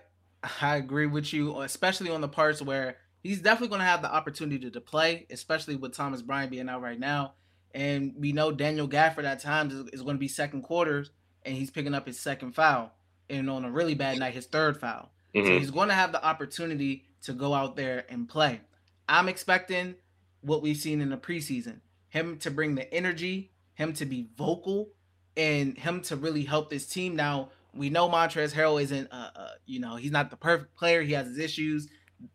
I 0.61 0.77
agree 0.77 1.05
with 1.05 1.31
you, 1.31 1.61
especially 1.61 2.09
on 2.09 2.21
the 2.21 2.27
parts 2.27 2.59
where 2.59 2.97
he's 3.21 3.39
definitely 3.39 3.69
going 3.69 3.81
to 3.81 3.85
have 3.85 4.01
the 4.01 4.11
opportunity 4.11 4.71
to 4.71 4.81
play, 4.81 5.27
especially 5.29 5.75
with 5.75 5.93
Thomas 5.93 6.23
Bryant 6.23 6.49
being 6.49 6.69
out 6.69 6.81
right 6.81 6.99
now. 6.99 7.35
And 7.75 8.13
we 8.17 8.31
know 8.31 8.51
Daniel 8.51 8.87
Gafford 8.87 9.25
at 9.25 9.41
times 9.41 9.75
is, 9.75 9.89
is 9.89 10.01
going 10.01 10.15
to 10.15 10.19
be 10.19 10.27
second 10.27 10.63
quarters, 10.63 11.11
and 11.43 11.55
he's 11.55 11.69
picking 11.69 11.93
up 11.93 12.07
his 12.07 12.19
second 12.19 12.53
foul, 12.53 12.95
and 13.29 13.47
on 13.47 13.63
a 13.63 13.71
really 13.71 13.93
bad 13.93 14.17
night, 14.17 14.33
his 14.33 14.47
third 14.47 14.79
foul. 14.79 15.11
Mm-hmm. 15.35 15.47
So 15.47 15.59
he's 15.59 15.71
going 15.71 15.89
to 15.89 15.95
have 15.95 16.11
the 16.11 16.23
opportunity 16.23 17.05
to 17.23 17.33
go 17.33 17.53
out 17.53 17.75
there 17.75 18.05
and 18.09 18.27
play. 18.27 18.61
I'm 19.09 19.27
expecting 19.27 19.95
what 20.41 20.61
we've 20.61 20.77
seen 20.77 21.01
in 21.01 21.09
the 21.09 21.17
preseason 21.17 21.81
him 22.09 22.37
to 22.37 22.49
bring 22.49 22.75
the 22.75 22.91
energy, 22.93 23.51
him 23.73 23.91
to 23.91 24.05
be 24.05 24.29
vocal, 24.37 24.87
and 25.35 25.77
him 25.77 26.01
to 26.01 26.15
really 26.15 26.45
help 26.45 26.69
this 26.69 26.87
team. 26.87 27.13
Now, 27.13 27.49
we 27.73 27.89
know 27.89 28.07
Montrezl 28.07 28.53
Harrell 28.53 28.81
isn't, 28.81 29.11
uh, 29.11 29.31
uh, 29.35 29.49
you 29.65 29.81
know, 29.81 29.97
he's 29.97 30.11
not 30.11 30.29
the 30.29 30.37
perfect 30.37 30.77
player. 30.77 31.01
He 31.01 31.11
has 31.11 31.27
his 31.27 31.37
issues. 31.37 31.89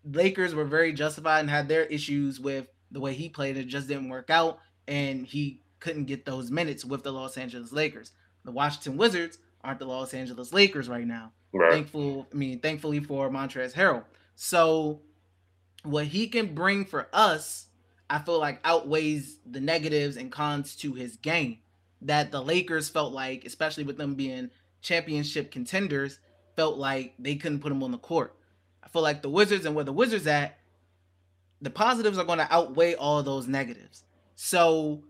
Lakers 0.04 0.54
were 0.54 0.66
very 0.66 0.92
justified 0.92 1.40
and 1.40 1.48
had 1.48 1.66
their 1.66 1.84
issues 1.84 2.38
with 2.38 2.66
the 2.90 3.00
way 3.00 3.14
he 3.14 3.30
played. 3.30 3.56
It 3.56 3.68
just 3.68 3.88
didn't 3.88 4.10
work 4.10 4.28
out, 4.28 4.58
and 4.86 5.24
he 5.24 5.62
couldn't 5.78 6.04
get 6.04 6.26
those 6.26 6.50
minutes 6.50 6.84
with 6.84 7.02
the 7.02 7.12
Los 7.12 7.38
Angeles 7.38 7.72
Lakers. 7.72 8.12
The 8.44 8.52
Washington 8.52 8.98
Wizards 8.98 9.38
aren't 9.62 9.79
the 9.79 9.87
Los 9.87 10.14
Angeles 10.14 10.53
Lakers 10.53 10.88
right 10.88 11.07
now. 11.07 11.33
Right. 11.53 11.73
Thankful, 11.73 12.27
I 12.33 12.37
mean, 12.37 12.61
thankfully 12.61 13.01
for 13.01 13.29
Montrezl 13.31 13.75
Harrell. 13.75 14.05
So, 14.35 15.01
what 15.83 16.07
he 16.07 16.29
can 16.29 16.55
bring 16.55 16.85
for 16.85 17.09
us 17.12 17.66
I 18.11 18.18
feel 18.18 18.40
like 18.40 18.59
outweighs 18.64 19.38
the 19.49 19.61
negatives 19.61 20.16
and 20.16 20.33
cons 20.33 20.75
to 20.77 20.92
his 20.92 21.16
game 21.16 21.59
that 22.03 22.33
the 22.33 22.42
Lakers 22.42 22.88
felt 22.88 23.12
like, 23.12 23.44
especially 23.44 23.85
with 23.85 23.96
them 23.96 24.16
being 24.16 24.51
championship 24.83 25.53
contenders, 25.53 26.18
felt 26.57 26.77
like 26.77 27.14
they 27.20 27.37
couldn't 27.37 27.61
put 27.61 27.70
him 27.70 27.85
on 27.85 27.92
the 27.92 27.99
court. 27.99 28.35
I 28.83 28.88
feel 28.88 29.03
like 29.03 29.23
the 29.23 29.31
Wizards 29.31 29.64
and 29.64 29.77
where 29.77 29.85
the 29.85 29.92
Wizards 29.92 30.27
at, 30.27 30.59
the 31.62 31.70
positives 31.70 32.18
are 32.18 32.25
going 32.25 32.40
to 32.40 32.53
outweigh 32.53 32.94
all 32.94 33.23
those 33.23 33.46
negatives. 33.46 34.03
So 34.35 35.05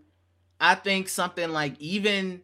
I 0.59 0.75
think 0.75 1.09
something 1.09 1.49
like 1.49 1.73
even 1.79 2.41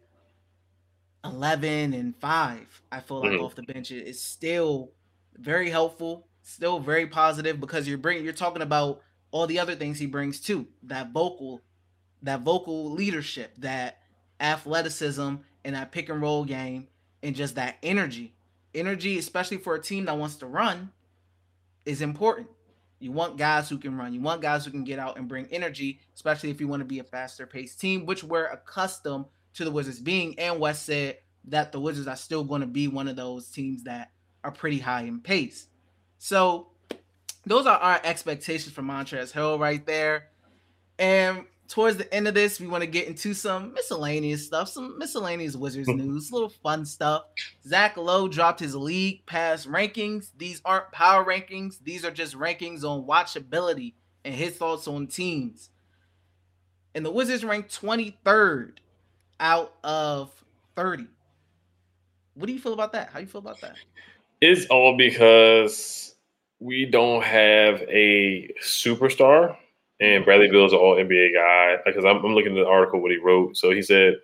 11 1.24 1.94
and 1.94 2.16
5, 2.16 2.82
I 2.92 3.00
feel 3.00 3.20
like 3.20 3.32
mm-hmm. 3.32 3.44
off 3.44 3.54
the 3.54 3.62
bench 3.62 3.90
is 3.90 4.22
still 4.22 4.92
very 5.36 5.70
helpful, 5.70 6.26
still 6.42 6.78
very 6.80 7.06
positive 7.06 7.60
because 7.60 7.88
you're 7.88 7.98
bringing 7.98 8.24
you're 8.24 8.32
talking 8.32 8.62
about 8.62 9.02
all 9.30 9.46
the 9.46 9.58
other 9.58 9.74
things 9.74 9.98
he 9.98 10.06
brings 10.06 10.40
too. 10.40 10.66
That 10.84 11.12
vocal, 11.12 11.62
that 12.22 12.42
vocal 12.42 12.90
leadership, 12.90 13.52
that 13.58 13.98
athleticism, 14.40 15.36
and 15.64 15.74
that 15.74 15.92
pick 15.92 16.08
and 16.08 16.22
roll 16.22 16.44
game, 16.44 16.88
and 17.22 17.34
just 17.34 17.56
that 17.56 17.76
energy. 17.82 18.34
Energy, 18.74 19.18
especially 19.18 19.58
for 19.58 19.74
a 19.74 19.82
team 19.82 20.04
that 20.04 20.16
wants 20.16 20.36
to 20.36 20.46
run, 20.46 20.90
is 21.84 22.02
important. 22.02 22.48
You 23.00 23.12
want 23.12 23.36
guys 23.36 23.68
who 23.68 23.78
can 23.78 23.96
run. 23.96 24.12
You 24.12 24.20
want 24.20 24.42
guys 24.42 24.64
who 24.64 24.70
can 24.70 24.84
get 24.84 24.98
out 24.98 25.18
and 25.18 25.28
bring 25.28 25.46
energy, 25.50 26.00
especially 26.14 26.50
if 26.50 26.60
you 26.60 26.68
want 26.68 26.80
to 26.80 26.86
be 26.86 26.98
a 26.98 27.04
faster 27.04 27.46
paced 27.46 27.80
team, 27.80 28.06
which 28.06 28.24
we're 28.24 28.46
accustomed 28.46 29.26
to 29.58 29.64
the 29.64 29.70
Wizards 29.70 30.00
being. 30.00 30.38
And 30.38 30.58
Wes 30.58 30.80
said 30.80 31.18
that 31.46 31.72
the 31.72 31.80
Wizards 31.80 32.08
are 32.08 32.16
still 32.16 32.44
going 32.44 32.62
to 32.62 32.66
be 32.66 32.88
one 32.88 33.08
of 33.08 33.16
those 33.16 33.48
teams 33.48 33.84
that 33.84 34.10
are 34.42 34.52
pretty 34.52 34.78
high 34.78 35.02
in 35.02 35.20
pace. 35.20 35.66
So 36.18 36.68
those 37.44 37.66
are 37.66 37.76
our 37.76 38.00
expectations 38.02 38.72
for 38.72 38.82
Montrezl 38.82 39.32
Harrell 39.32 39.58
right 39.58 39.84
there. 39.84 40.28
And 40.98 41.44
towards 41.66 41.96
the 41.96 42.12
end 42.12 42.28
of 42.28 42.34
this, 42.34 42.60
we 42.60 42.68
want 42.68 42.82
to 42.82 42.86
get 42.86 43.08
into 43.08 43.34
some 43.34 43.74
miscellaneous 43.74 44.46
stuff, 44.46 44.68
some 44.68 44.96
miscellaneous 44.96 45.56
Wizards 45.56 45.88
hmm. 45.88 45.96
news, 45.96 46.30
little 46.32 46.48
fun 46.48 46.86
stuff. 46.86 47.24
Zach 47.66 47.96
Lowe 47.96 48.28
dropped 48.28 48.60
his 48.60 48.76
league 48.76 49.26
pass 49.26 49.66
rankings. 49.66 50.30
These 50.36 50.62
aren't 50.64 50.92
power 50.92 51.24
rankings, 51.24 51.78
these 51.82 52.04
are 52.04 52.10
just 52.12 52.36
rankings 52.36 52.84
on 52.84 53.06
watchability 53.06 53.94
and 54.24 54.34
his 54.34 54.56
thoughts 54.56 54.86
on 54.86 55.08
teams. 55.08 55.70
And 56.94 57.04
the 57.04 57.10
Wizards 57.10 57.44
ranked 57.44 57.80
23rd 57.80 58.78
out 59.40 59.74
of 59.84 60.30
30. 60.76 61.06
What 62.34 62.46
do 62.46 62.52
you 62.52 62.60
feel 62.60 62.72
about 62.72 62.92
that? 62.92 63.10
How 63.10 63.18
do 63.18 63.24
you 63.24 63.30
feel 63.30 63.40
about 63.40 63.60
that? 63.60 63.76
It's 64.40 64.66
all 64.66 64.96
because 64.96 66.14
we 66.60 66.86
don't 66.86 67.22
have 67.24 67.82
a 67.82 68.50
superstar, 68.62 69.56
and 70.00 70.24
Bradley 70.24 70.48
Beal 70.48 70.66
is 70.66 70.72
an 70.72 70.78
All 70.78 70.96
NBA 70.96 71.34
guy. 71.34 71.76
Because 71.84 72.04
I'm, 72.04 72.24
I'm, 72.24 72.34
looking 72.34 72.56
at 72.56 72.62
the 72.62 72.68
article 72.68 73.00
what 73.00 73.10
he 73.10 73.16
wrote. 73.16 73.56
So 73.56 73.70
he 73.70 73.82
said 73.82 74.18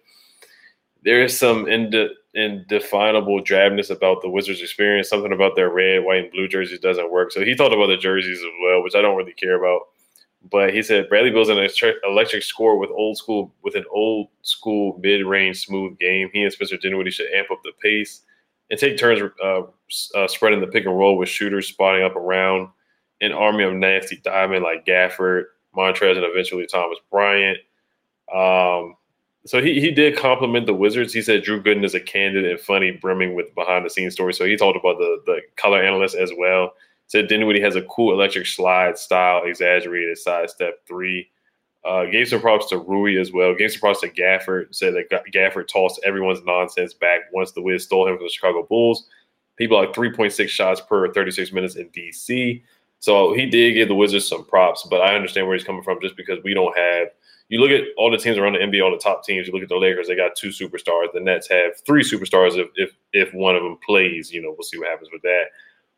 there 1.03 1.22
is 1.22 1.37
some 1.37 1.68
inde- 1.68 2.12
indefinable 2.35 3.42
drabness 3.42 3.90
about 3.90 4.22
the 4.22 4.31
Wizards' 4.31 4.62
experience. 4.62 5.09
Something 5.09 5.33
about 5.33 5.57
their 5.57 5.70
red, 5.70 6.05
white, 6.05 6.24
and 6.24 6.33
blue 6.33 6.48
jerseys 6.48 6.81
doesn't 6.81 7.11
work. 7.11 7.33
So 7.33 7.44
he 7.44 7.55
talked 7.55 7.74
about 7.74 7.87
the 7.87 7.96
jerseys 7.96 8.38
as 8.38 8.53
well, 8.62 8.83
which 8.83 8.94
I 8.94 9.03
don't 9.03 9.16
really 9.16 9.33
care 9.33 9.59
about. 9.59 9.88
But 10.50 10.74
he 10.74 10.83
said 10.83 11.09
Bradley 11.09 11.30
Beal's 11.30 11.48
an 11.48 11.68
electric 12.04 12.42
score 12.42 12.78
with 12.78 12.90
old 12.90 13.16
school 13.16 13.52
with 13.62 13.76
an 13.76 13.85
old 13.90 14.28
school 14.42 14.98
mid 15.02 15.24
range 15.24 15.64
smooth 15.64 15.98
game. 15.98 16.28
He 16.33 16.42
and 16.42 16.52
Spencer 16.52 16.76
Dinwiddie 16.76 17.11
should 17.11 17.33
amp 17.33 17.50
up 17.50 17.61
the 17.64 17.72
pace 17.83 18.22
and 18.70 18.78
take 18.78 18.98
turns 18.98 19.22
uh, 19.42 19.62
uh, 20.14 20.28
spreading 20.28 20.61
the 20.61 20.66
pick 20.66 20.85
and 20.85 20.96
roll 20.96 21.16
with 21.16 21.28
shooters 21.28 21.68
spotting 21.68 22.04
up 22.04 22.16
around 22.16 22.68
an 23.20 23.33
army 23.33 23.64
of 23.64 23.72
nasty 23.72 24.20
diamond 24.22 24.62
like 24.62 24.85
Gafford, 24.85 25.44
Montrez, 25.76 26.16
and 26.16 26.24
eventually 26.24 26.66
Thomas 26.66 26.98
Bryant. 27.11 27.59
Um, 28.35 28.96
so 29.46 29.62
he, 29.62 29.80
he 29.80 29.90
did 29.90 30.16
compliment 30.16 30.66
the 30.66 30.74
Wizards. 30.74 31.12
He 31.12 31.20
said 31.22 31.42
Drew 31.42 31.62
Gooden 31.62 31.85
is 31.85 31.94
a 31.94 32.00
candid 32.00 32.46
and 32.46 32.59
funny, 32.59 32.92
brimming 32.92 33.35
with 33.35 33.54
behind 33.54 33.85
the 33.85 33.90
scenes 33.90 34.14
stories. 34.14 34.38
So 34.38 34.46
he 34.46 34.57
talked 34.57 34.78
about 34.78 34.98
the 34.98 35.22
the 35.26 35.40
color 35.57 35.83
analyst 35.83 36.16
as 36.16 36.33
well. 36.37 36.72
Said 37.07 37.29
Dinwiddie 37.29 37.61
has 37.61 37.77
a 37.77 37.83
cool 37.83 38.12
electric 38.12 38.47
slide 38.47 38.99
style, 38.99 39.43
exaggerated 39.45 40.19
sidestep 40.19 40.87
three. 40.87 41.29
Uh, 41.85 42.07
gave 42.07 42.29
some 42.29 42.40
props 42.40 42.67
to 42.71 42.79
Rui 42.79 43.19
as 43.21 43.31
well. 43.31 43.55
Gave 43.55 43.73
some 43.73 43.81
props 43.81 44.01
to 44.01 44.09
Gafford. 44.09 44.75
Said 44.75 44.95
that 44.95 45.11
Gafford 45.33 45.69
tossed 45.69 46.01
everyone's 46.05 46.43
nonsense 46.45 46.95
back 46.95 47.21
once 47.33 47.53
the 47.53 47.61
Wiz 47.61 47.85
stole 47.85 48.09
him 48.09 48.17
from 48.17 48.27
the 48.27 48.31
Chicago 48.31 48.67
Bulls. 48.69 49.07
People 49.57 49.79
like 49.79 49.93
3.6 49.93 50.49
shots 50.49 50.81
per 50.81 51.12
36 51.12 51.53
minutes 51.53 51.77
in 51.77 51.88
DC. 51.90 52.62
So 53.01 53.35
he 53.35 53.45
did 53.45 53.75
give 53.75 53.88
the 53.88 53.95
Wizards 53.95 54.27
some 54.27 54.47
props, 54.47 54.87
but 54.88 55.03
I 55.03 55.14
understand 55.14 55.47
where 55.47 55.55
he's 55.55 55.67
coming 55.67 55.83
from 55.83 55.99
just 56.01 56.17
because 56.17 56.38
we 56.43 56.55
don't 56.55 56.77
have. 56.77 57.09
You 57.51 57.61
look 57.61 57.71
at 57.71 57.85
all 57.99 58.11
the 58.11 58.17
teams 58.17 58.38
around 58.38 58.55
the 58.55 58.61
NBA, 58.61 58.83
all 58.83 58.90
the 58.90 58.97
top 58.97 59.23
teams. 59.23 59.47
You 59.47 59.53
look 59.53 59.62
at 59.62 59.69
the 59.69 59.77
Lakers; 59.77 60.09
they 60.09 60.17
got 60.17 60.35
two 60.35 60.49
superstars. 60.49 61.12
The 61.12 61.21
Nets 61.21 61.47
have 61.51 61.73
three 61.85 62.03
superstars. 62.03 62.57
If 62.57 62.71
if 62.77 62.97
if 63.12 63.35
one 63.35 63.57
of 63.57 63.62
them 63.62 63.77
plays, 63.85 64.33
you 64.33 64.40
know, 64.40 64.53
we'll 64.53 64.62
see 64.62 64.79
what 64.79 64.88
happens 64.88 65.11
with 65.12 65.21
that. 65.21 65.45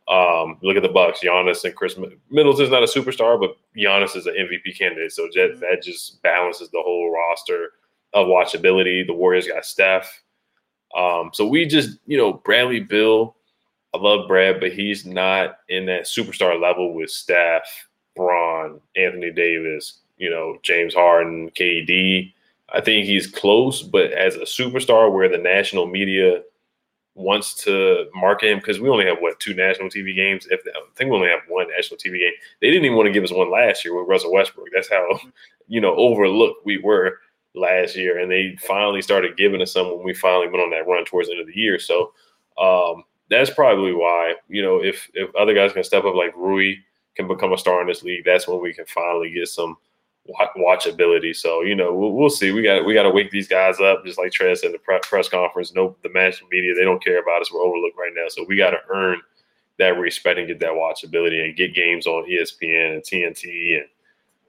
Um, 0.09 0.59
look 0.63 0.77
at 0.77 0.83
the 0.83 0.89
Bucks, 0.89 1.21
Giannis 1.21 1.65
and 1.65 1.75
Khris 1.75 1.97
Middleton's 2.31 2.71
not 2.71 2.83
a 2.83 2.87
superstar, 2.87 3.41
but 3.41 3.57
Giannis 3.77 4.17
is 4.17 4.27
an 4.27 4.35
MVP 4.35 4.79
candidate. 4.79 5.13
So 5.13 5.29
that, 5.35 5.35
mm-hmm. 5.35 5.61
that 5.61 5.83
just 5.83 6.23
balances 6.23 6.71
the 6.71 6.81
whole 6.81 7.11
roster 7.11 7.71
of 8.13 8.29
watchability. 8.29 9.05
The 9.05 9.15
Warriors 9.15 9.49
got 9.49 9.65
Steph. 9.65 10.23
Um, 10.97 11.31
so 11.33 11.47
we 11.47 11.67
just, 11.67 11.99
you 12.07 12.17
know, 12.17 12.35
Bradley 12.35 12.81
Beal, 12.81 13.35
I 13.95 13.99
love 13.99 14.29
Brad, 14.29 14.61
but 14.61 14.73
he's 14.73 15.05
not 15.05 15.59
in 15.69 15.87
that 15.87 16.05
superstar 16.05 16.61
level 16.61 16.95
with 16.95 17.11
Steph, 17.11 17.89
Bron, 18.15 18.81
Anthony 18.97 19.33
Davis, 19.33 20.01
you 20.19 20.31
know, 20.31 20.59
James 20.63 20.95
Harden, 20.95 21.51
KD. 21.51 22.33
I 22.73 22.81
think 22.81 23.07
he's 23.07 23.27
close, 23.27 23.83
but 23.83 24.13
as 24.13 24.37
a 24.37 24.41
superstar 24.41 25.13
where 25.13 25.29
the 25.29 25.39
national 25.39 25.87
media– 25.87 26.43
wants 27.17 27.55
to 27.55 28.05
market 28.15 28.51
him 28.51 28.59
because 28.59 28.79
we 28.79 28.91
only 28.91 29.07
have 29.07 29.17
what 29.21 29.41
two 29.41 29.55
national 29.55 29.89
TV 29.89 30.15
games. 30.15 30.47
If 30.51 30.61
I 30.67 30.81
think 30.95 31.11
we 31.11 31.17
only 31.17 31.29
have 31.29 31.41
one 31.49 31.67
national 31.71 31.99
TV 31.99 32.19
game, 32.21 32.33
they 32.61 32.69
didn't 32.69 32.85
even 32.85 32.97
want 32.97 33.07
to 33.07 33.13
give 33.13 33.25
us 33.25 33.33
one 33.33 33.51
last 33.51 33.85
year 33.85 33.99
with 33.99 34.09
Russell 34.09 34.33
Westbrook. 34.33 34.69
That's 34.73 34.91
how 34.91 35.19
you 35.67 35.81
know 35.81 35.97
overlooked 35.97 36.65
we 36.65 36.79
were 36.79 37.19
last 37.55 37.97
year, 37.97 38.19
and 38.19 38.31
they 38.31 38.57
finally 38.61 39.01
started 39.01 39.37
giving 39.37 39.63
us 39.63 39.73
some 39.73 39.89
when 39.89 40.05
we 40.05 40.13
finally 40.13 40.49
went 40.49 40.61
on 40.61 40.71
that 40.71 40.87
run 40.87 41.07
towards 41.07 41.29
the 41.29 41.33
end 41.33 41.41
of 41.41 41.47
the 41.47 41.59
year. 41.59 41.79
So 41.79 42.13
um, 42.59 43.05
that's 43.31 43.51
probably 43.51 43.93
why 43.93 44.35
you 44.49 44.63
know 44.63 44.83
if 44.83 45.09
if 45.15 45.35
other 45.35 45.55
guys 45.55 45.73
can 45.73 45.85
step 45.85 46.05
up 46.05 46.15
like 46.15 46.37
Rui 46.37 46.75
can 47.17 47.27
become 47.27 47.55
a 47.55 47.59
star 47.59 47.81
in 47.81 47.89
this 47.89 48.03
league, 48.03 48.27
that's 48.27 48.47
when 48.47 48.61
we 48.61 48.75
can 48.75 48.85
finally 48.85 49.33
get 49.33 49.49
some 49.49 49.79
watchability. 50.57 51.35
So 51.35 51.63
you 51.63 51.75
know, 51.75 51.95
we'll, 51.95 52.13
we'll, 52.13 52.31
see. 52.31 52.51
We 52.51 52.63
got 52.63 52.85
we 52.85 52.95
got 52.95 53.05
to 53.05 53.11
wake 53.11 53.31
these 53.31 53.49
guys 53.49 53.81
up, 53.81 54.05
just 54.05 54.19
like 54.19 54.33
Trez 54.33 54.59
said 54.59 54.67
in 54.67 54.73
the 54.73 54.99
press 55.03 55.29
conference. 55.29 55.75
No, 55.75 55.97
the 56.03 56.11
national 56.11 56.49
media 56.51 56.75
they 56.75 56.85
don't 56.85 57.03
care 57.03 57.21
about 57.21 57.41
us. 57.41 57.53
We're 57.53 57.63
overlooked 57.63 57.99
right 57.99 58.13
now, 58.15 58.29
so 58.29 58.45
we 58.49 58.57
got 58.57 58.71
to 58.71 58.79
earn 58.91 59.21
that 59.79 59.99
respect 59.99 60.39
and 60.39 60.49
get 60.49 60.61
that 60.61 60.71
watchability 60.71 61.45
and 61.45 61.57
get 61.57 61.75
games 61.75 62.07
on 62.07 62.25
ESPN 62.25 62.95
and 62.95 63.03
TNT 63.03 63.77
and 63.79 63.87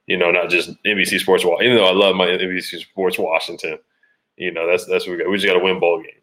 you 0.07 0.17
know 0.17 0.31
not 0.31 0.49
just 0.49 0.71
NBC 0.83 1.19
Sports. 1.19 1.43
Even 1.43 1.75
though 1.75 1.87
I 1.87 1.93
love 1.93 2.15
my 2.15 2.27
NBC 2.27 2.79
Sports 2.79 3.19
Washington, 3.19 3.77
you 4.37 4.51
know 4.51 4.67
that's 4.67 4.85
that's 4.85 5.05
what 5.05 5.13
we 5.13 5.23
got. 5.23 5.29
We 5.29 5.37
just 5.37 5.47
got 5.47 5.57
to 5.57 5.63
win 5.63 5.79
ball 5.79 5.97
games. 5.97 6.13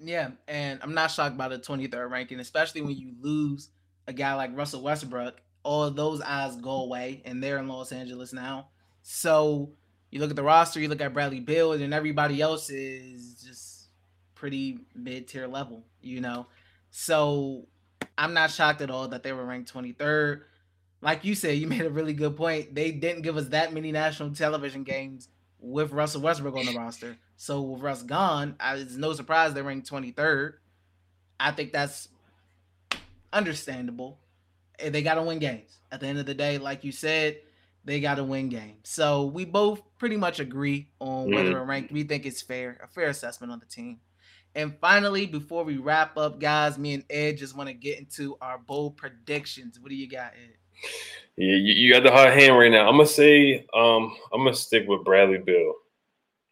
Yeah, 0.00 0.30
and 0.46 0.78
I'm 0.82 0.94
not 0.94 1.10
shocked 1.10 1.36
by 1.36 1.48
the 1.48 1.58
23rd 1.58 2.10
ranking, 2.10 2.38
especially 2.38 2.82
when 2.82 2.96
you 2.96 3.14
lose 3.20 3.70
a 4.06 4.12
guy 4.12 4.34
like 4.34 4.56
Russell 4.56 4.80
Westbrook 4.80 5.40
all 5.62 5.90
those 5.90 6.20
eyes 6.20 6.56
go 6.56 6.82
away, 6.82 7.22
and 7.24 7.42
they're 7.42 7.58
in 7.58 7.68
Los 7.68 7.92
Angeles 7.92 8.32
now. 8.32 8.68
So 9.02 9.70
you 10.10 10.20
look 10.20 10.30
at 10.30 10.36
the 10.36 10.42
roster, 10.42 10.80
you 10.80 10.88
look 10.88 11.00
at 11.00 11.12
Bradley 11.12 11.40
Beal, 11.40 11.72
and 11.72 11.94
everybody 11.94 12.40
else 12.40 12.70
is 12.70 13.42
just 13.42 13.88
pretty 14.34 14.78
mid 14.94 15.28
tier 15.28 15.46
level, 15.46 15.84
you 16.00 16.20
know. 16.20 16.46
So 16.90 17.66
I'm 18.16 18.34
not 18.34 18.50
shocked 18.50 18.80
at 18.80 18.90
all 18.90 19.08
that 19.08 19.22
they 19.22 19.32
were 19.32 19.44
ranked 19.44 19.72
23rd. 19.72 20.42
Like 21.00 21.24
you 21.24 21.34
said, 21.34 21.58
you 21.58 21.66
made 21.68 21.82
a 21.82 21.90
really 21.90 22.14
good 22.14 22.36
point. 22.36 22.74
They 22.74 22.90
didn't 22.90 23.22
give 23.22 23.36
us 23.36 23.48
that 23.48 23.72
many 23.72 23.92
national 23.92 24.34
television 24.34 24.84
games 24.84 25.28
with 25.60 25.92
Russell 25.92 26.22
Westbrook 26.22 26.56
on 26.56 26.66
the 26.66 26.76
roster. 26.76 27.16
So 27.36 27.60
with 27.62 27.82
Russ 27.82 28.02
gone, 28.02 28.56
I, 28.60 28.76
it's 28.76 28.96
no 28.96 29.12
surprise 29.12 29.54
they 29.54 29.62
ranked 29.62 29.90
23rd. 29.90 30.54
I 31.40 31.50
think 31.52 31.72
that's 31.72 32.08
understandable. 33.32 34.18
They 34.78 35.02
got 35.02 35.14
to 35.14 35.22
win 35.22 35.38
games. 35.38 35.78
At 35.90 36.00
the 36.00 36.06
end 36.06 36.18
of 36.18 36.26
the 36.26 36.34
day, 36.34 36.58
like 36.58 36.84
you 36.84 36.92
said, 36.92 37.38
they 37.84 38.00
got 38.00 38.16
to 38.16 38.24
win 38.24 38.48
games. 38.48 38.80
So 38.84 39.26
we 39.26 39.44
both 39.44 39.80
pretty 39.98 40.16
much 40.16 40.40
agree 40.40 40.88
on 41.00 41.30
whether 41.30 41.54
mm-hmm. 41.54 41.70
ranked. 41.70 41.92
We 41.92 42.04
think 42.04 42.26
it's 42.26 42.42
fair, 42.42 42.78
a 42.82 42.86
fair 42.86 43.08
assessment 43.08 43.52
on 43.52 43.60
the 43.60 43.66
team. 43.66 44.00
And 44.54 44.76
finally, 44.80 45.26
before 45.26 45.64
we 45.64 45.76
wrap 45.76 46.16
up, 46.16 46.40
guys, 46.40 46.78
me 46.78 46.94
and 46.94 47.04
Ed 47.10 47.38
just 47.38 47.56
want 47.56 47.68
to 47.68 47.74
get 47.74 47.98
into 47.98 48.36
our 48.40 48.58
bold 48.58 48.96
predictions. 48.96 49.78
What 49.80 49.90
do 49.90 49.94
you 49.94 50.08
got, 50.08 50.32
Ed? 50.32 50.56
Yeah, 51.36 51.54
you, 51.54 51.74
you 51.74 51.92
got 51.92 52.02
the 52.02 52.10
hot 52.10 52.32
hand 52.32 52.58
right 52.58 52.70
now. 52.70 52.88
I'm 52.88 52.96
gonna 52.96 53.06
say, 53.06 53.66
um, 53.72 54.16
I'm 54.32 54.44
gonna 54.44 54.54
stick 54.54 54.88
with 54.88 55.04
Bradley 55.04 55.38
Beal. 55.38 55.74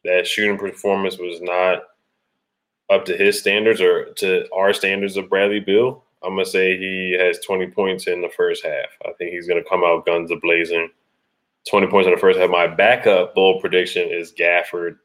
That 0.05 0.27
shooting 0.27 0.59
performance 0.59 1.19
was 1.19 1.41
not 1.43 1.83
up 2.89 3.05
to 3.07 3.17
his 3.17 3.41
standards 3.41 3.81
or 3.81 4.13
to 4.15 4.47
our 4.55 4.73
standards 4.73 5.17
of 5.17 5.29
Bradley 5.29 5.61
Beal. 5.61 6.05
I'm 6.23 6.33
gonna 6.33 6.45
say 6.45 6.77
he 6.77 7.17
has 7.19 7.39
20 7.41 7.69
points 7.69 8.07
in 8.07 8.21
the 8.21 8.29
first 8.29 8.65
half. 8.65 8.89
I 9.05 9.13
think 9.13 9.33
he's 9.33 9.47
gonna 9.47 9.65
come 9.65 9.85
out 9.85 10.07
guns 10.07 10.31
a 10.31 10.37
blazing. 10.37 10.91
20 11.69 11.89
points 11.89 12.07
in 12.07 12.15
the 12.15 12.21
first 12.21 12.39
half. 12.39 12.51
My 12.51 12.67
backup 12.67 13.35
bold 13.35 13.61
prediction 13.61 14.09
is 14.09 14.33
Gafford, 14.33 14.99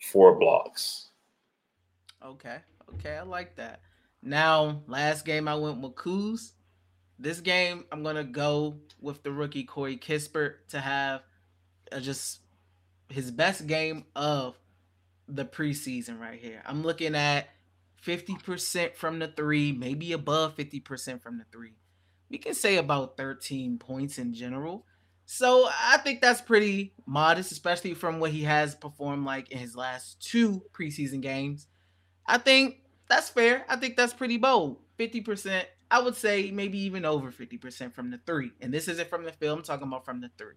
four 0.00 0.38
blocks. 0.38 1.08
Okay, 2.24 2.58
okay, 2.94 3.16
I 3.16 3.22
like 3.22 3.56
that. 3.56 3.80
Now, 4.22 4.82
last 4.86 5.24
game 5.24 5.48
I 5.48 5.54
went 5.54 5.80
with 5.80 5.94
Kuz. 5.94 6.52
This 7.18 7.40
game 7.40 7.84
I'm 7.92 8.02
gonna 8.02 8.24
go 8.24 8.78
with 9.00 9.22
the 9.22 9.32
rookie 9.32 9.64
Corey 9.64 9.96
Kispert 9.96 10.54
to 10.68 10.80
have 10.80 11.22
uh, 11.92 12.00
just 12.00 12.40
his 13.08 13.30
best 13.30 13.66
game 13.66 14.04
of 14.14 14.56
the 15.28 15.44
preseason 15.44 16.20
right 16.20 16.40
here. 16.40 16.62
I'm 16.66 16.82
looking 16.82 17.14
at 17.14 17.48
50% 18.06 18.96
from 18.96 19.18
the 19.18 19.28
three, 19.28 19.72
maybe 19.72 20.12
above 20.12 20.56
50% 20.56 21.22
from 21.22 21.38
the 21.38 21.44
three. 21.52 21.74
We 22.30 22.38
can 22.38 22.54
say 22.54 22.76
about 22.76 23.16
13 23.16 23.78
points 23.78 24.18
in 24.18 24.32
general. 24.32 24.86
So 25.26 25.68
I 25.68 25.98
think 25.98 26.20
that's 26.20 26.40
pretty 26.40 26.94
modest, 27.06 27.52
especially 27.52 27.94
from 27.94 28.18
what 28.18 28.32
he 28.32 28.42
has 28.44 28.74
performed 28.74 29.24
like 29.24 29.50
in 29.50 29.58
his 29.58 29.76
last 29.76 30.20
two 30.20 30.62
preseason 30.72 31.20
games. 31.20 31.66
I 32.26 32.38
think 32.38 32.78
that's 33.08 33.28
fair. 33.28 33.64
I 33.68 33.76
think 33.76 33.96
that's 33.96 34.14
pretty 34.14 34.38
bold. 34.38 34.78
50%, 34.98 35.64
I 35.90 36.00
would 36.00 36.16
say 36.16 36.50
maybe 36.50 36.78
even 36.78 37.04
over 37.04 37.30
50% 37.30 37.92
from 37.92 38.10
the 38.10 38.18
three. 38.26 38.52
And 38.60 38.72
this 38.72 38.88
isn't 38.88 39.08
from 39.08 39.24
the 39.24 39.32
film, 39.32 39.62
talking 39.62 39.86
about 39.86 40.04
from 40.04 40.20
the 40.20 40.30
three. 40.38 40.56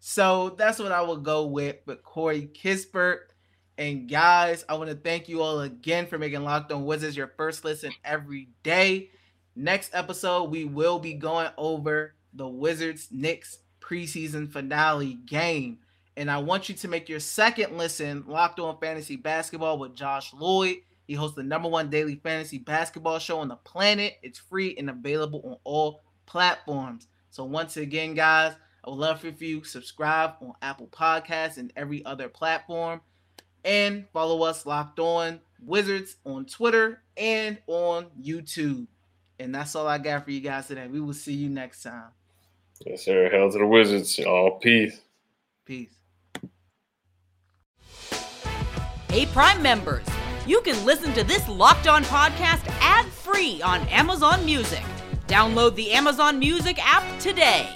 So 0.00 0.54
that's 0.58 0.78
what 0.78 0.92
I 0.92 1.00
will 1.02 1.16
go 1.16 1.46
with. 1.46 1.76
But 1.86 2.02
Corey 2.02 2.50
Kispert. 2.52 3.33
And 3.76 4.08
guys, 4.08 4.64
I 4.68 4.74
want 4.74 4.90
to 4.90 4.96
thank 4.96 5.28
you 5.28 5.42
all 5.42 5.60
again 5.60 6.06
for 6.06 6.16
making 6.16 6.44
Locked 6.44 6.70
On 6.70 6.84
Wizards 6.84 7.16
your 7.16 7.32
first 7.36 7.64
listen 7.64 7.92
every 8.04 8.48
day. 8.62 9.10
Next 9.56 9.90
episode, 9.92 10.44
we 10.50 10.64
will 10.64 11.00
be 11.00 11.14
going 11.14 11.48
over 11.58 12.14
the 12.32 12.46
Wizards 12.46 13.08
Knicks 13.10 13.58
preseason 13.80 14.50
finale 14.52 15.14
game. 15.26 15.78
And 16.16 16.30
I 16.30 16.38
want 16.38 16.68
you 16.68 16.76
to 16.76 16.88
make 16.88 17.08
your 17.08 17.18
second 17.18 17.76
listen 17.76 18.24
Locked 18.28 18.60
On 18.60 18.78
Fantasy 18.78 19.16
Basketball 19.16 19.78
with 19.78 19.96
Josh 19.96 20.32
Lloyd. 20.32 20.76
He 21.08 21.14
hosts 21.14 21.36
the 21.36 21.42
number 21.42 21.68
one 21.68 21.90
daily 21.90 22.14
fantasy 22.14 22.58
basketball 22.58 23.18
show 23.18 23.38
on 23.38 23.48
the 23.48 23.56
planet. 23.56 24.14
It's 24.22 24.38
free 24.38 24.76
and 24.78 24.88
available 24.88 25.42
on 25.44 25.56
all 25.64 26.02
platforms. 26.26 27.08
So, 27.30 27.42
once 27.44 27.76
again, 27.76 28.14
guys, 28.14 28.54
I 28.84 28.90
would 28.90 29.00
love 29.00 29.24
if 29.24 29.42
you 29.42 29.64
subscribe 29.64 30.34
on 30.40 30.54
Apple 30.62 30.86
Podcasts 30.86 31.56
and 31.56 31.72
every 31.76 32.04
other 32.04 32.28
platform. 32.28 33.00
And 33.64 34.06
follow 34.12 34.42
us 34.42 34.66
locked 34.66 34.98
on 34.98 35.40
Wizards 35.62 36.16
on 36.24 36.44
Twitter 36.44 37.00
and 37.16 37.58
on 37.66 38.06
YouTube. 38.20 38.86
And 39.38 39.54
that's 39.54 39.74
all 39.74 39.86
I 39.86 39.98
got 39.98 40.24
for 40.24 40.30
you 40.30 40.40
guys 40.40 40.66
today. 40.66 40.86
We 40.86 41.00
will 41.00 41.14
see 41.14 41.32
you 41.32 41.48
next 41.48 41.82
time. 41.82 42.10
Yes, 42.84 43.04
sir. 43.04 43.30
Hell 43.30 43.50
to 43.50 43.58
the 43.58 43.66
Wizards. 43.66 44.18
All 44.20 44.58
peace. 44.58 45.00
Peace. 45.64 45.94
Hey, 49.08 49.26
Prime 49.26 49.62
members, 49.62 50.04
you 50.46 50.60
can 50.62 50.84
listen 50.84 51.12
to 51.14 51.24
this 51.24 51.48
locked 51.48 51.86
on 51.86 52.04
podcast 52.04 52.66
ad 52.80 53.06
free 53.06 53.62
on 53.62 53.80
Amazon 53.88 54.44
Music. 54.44 54.82
Download 55.28 55.74
the 55.74 55.92
Amazon 55.92 56.38
Music 56.38 56.78
app 56.84 57.04
today. 57.20 57.68